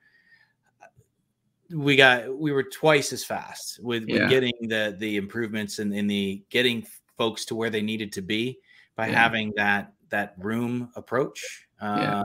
we 1.72 1.96
got 1.96 2.38
we 2.38 2.52
were 2.52 2.64
twice 2.64 3.12
as 3.12 3.24
fast 3.24 3.80
with, 3.82 4.08
yeah. 4.08 4.22
with 4.22 4.30
getting 4.30 4.54
the 4.62 4.96
the 5.00 5.18
improvements 5.18 5.80
and 5.80 5.92
in, 5.94 6.00
in 6.00 6.08
the 6.08 6.44
getting 6.50 6.86
folks 7.18 7.46
to 7.46 7.56
where 7.56 7.70
they 7.70 7.82
needed 7.82 8.12
to 8.14 8.22
be 8.22 8.60
by 8.96 9.08
yeah. 9.08 9.16
having 9.16 9.54
that 9.56 9.94
that 10.10 10.36
room 10.38 10.90
approach. 10.96 11.68
Uh, 11.82 11.98
yeah. 12.00 12.24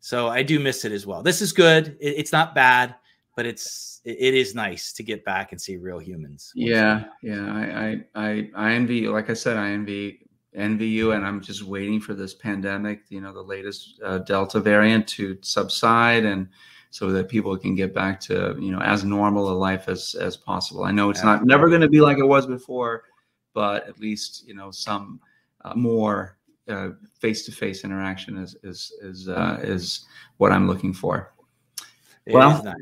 So 0.00 0.28
I 0.28 0.42
do 0.42 0.60
miss 0.60 0.84
it 0.84 0.92
as 0.92 1.06
well. 1.06 1.22
This 1.22 1.42
is 1.42 1.52
good. 1.52 1.96
It, 2.00 2.14
it's 2.18 2.32
not 2.32 2.54
bad, 2.54 2.94
but 3.34 3.46
it's 3.46 4.00
it, 4.04 4.16
it 4.20 4.34
is 4.34 4.54
nice 4.54 4.92
to 4.92 5.02
get 5.02 5.24
back 5.24 5.52
and 5.52 5.60
see 5.60 5.76
real 5.76 5.98
humans. 5.98 6.52
Yeah, 6.54 7.04
yeah. 7.22 7.44
I, 7.52 7.88
I 8.14 8.28
I 8.28 8.50
I 8.54 8.72
envy. 8.72 9.08
Like 9.08 9.30
I 9.30 9.34
said, 9.34 9.56
I 9.56 9.70
envy 9.70 10.25
envy 10.56 10.88
you, 10.88 11.12
and 11.12 11.24
I'm 11.24 11.40
just 11.40 11.62
waiting 11.62 12.00
for 12.00 12.14
this 12.14 12.34
pandemic. 12.34 13.02
You 13.08 13.20
know, 13.20 13.32
the 13.32 13.42
latest 13.42 14.00
uh, 14.04 14.18
Delta 14.18 14.60
variant 14.60 15.06
to 15.08 15.38
subside 15.42 16.24
and 16.24 16.48
so 16.90 17.10
that 17.10 17.28
people 17.28 17.56
can 17.58 17.74
get 17.74 17.92
back 17.92 18.18
to 18.20 18.56
you 18.58 18.72
know 18.72 18.80
as 18.80 19.04
normal 19.04 19.50
a 19.50 19.52
life 19.52 19.88
as 19.88 20.14
as 20.20 20.36
possible. 20.36 20.84
I 20.84 20.92
know 20.92 21.10
it's 21.10 21.22
not 21.22 21.44
never 21.44 21.68
going 21.68 21.82
to 21.82 21.88
be 21.88 22.00
like 22.00 22.18
it 22.18 22.26
was 22.26 22.46
before, 22.46 23.04
but 23.52 23.86
at 23.86 24.00
least 24.00 24.46
you 24.46 24.54
know 24.54 24.70
some 24.70 25.20
uh, 25.64 25.74
more 25.74 26.36
face 27.20 27.44
to 27.44 27.52
face 27.52 27.84
interaction 27.84 28.36
is 28.38 28.56
is 28.62 28.92
is 29.02 29.28
uh, 29.28 29.58
is 29.62 30.06
what 30.38 30.52
I'm 30.52 30.66
looking 30.66 30.92
for. 30.92 31.32
It 32.24 32.34
well, 32.34 32.62
nice. 32.62 32.74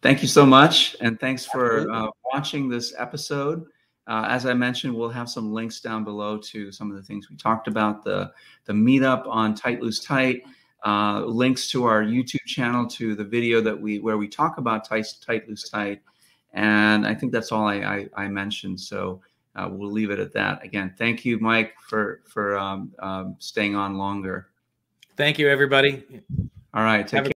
thank 0.00 0.22
you 0.22 0.28
so 0.28 0.46
much, 0.46 0.96
and 1.00 1.18
thanks 1.18 1.44
for 1.44 1.90
uh, 1.90 2.08
watching 2.32 2.68
this 2.68 2.94
episode. 2.96 3.64
Uh, 4.08 4.26
as 4.28 4.46
I 4.46 4.54
mentioned, 4.54 4.94
we'll 4.94 5.10
have 5.10 5.28
some 5.28 5.52
links 5.52 5.80
down 5.80 6.02
below 6.02 6.38
to 6.38 6.72
some 6.72 6.90
of 6.90 6.96
the 6.96 7.02
things 7.02 7.28
we 7.30 7.36
talked 7.36 7.68
about 7.68 8.02
the 8.02 8.32
the 8.64 8.72
meetup 8.72 9.26
on 9.26 9.54
Tight 9.54 9.82
Loose 9.82 10.02
Tight. 10.02 10.42
Uh, 10.86 11.24
links 11.24 11.68
to 11.68 11.84
our 11.84 12.02
YouTube 12.04 12.44
channel 12.46 12.86
to 12.86 13.16
the 13.16 13.24
video 13.24 13.60
that 13.60 13.78
we 13.78 13.98
where 13.98 14.16
we 14.16 14.28
talk 14.28 14.58
about 14.58 14.84
tight, 14.84 15.12
tight 15.20 15.48
loose 15.48 15.68
tight, 15.68 16.00
and 16.52 17.04
I 17.04 17.14
think 17.16 17.32
that's 17.32 17.50
all 17.50 17.66
I, 17.66 17.76
I, 17.76 18.08
I 18.16 18.28
mentioned. 18.28 18.80
So 18.80 19.20
uh, 19.56 19.68
we'll 19.70 19.90
leave 19.90 20.10
it 20.10 20.20
at 20.20 20.32
that. 20.34 20.64
Again, 20.64 20.94
thank 20.96 21.24
you, 21.24 21.38
Mike, 21.40 21.74
for 21.80 22.20
for 22.26 22.56
um, 22.56 22.92
um, 23.00 23.34
staying 23.40 23.74
on 23.74 23.98
longer. 23.98 24.48
Thank 25.16 25.36
you, 25.38 25.48
everybody. 25.48 26.04
All 26.74 26.84
right. 26.84 27.02
Take 27.02 27.10
care. 27.10 27.22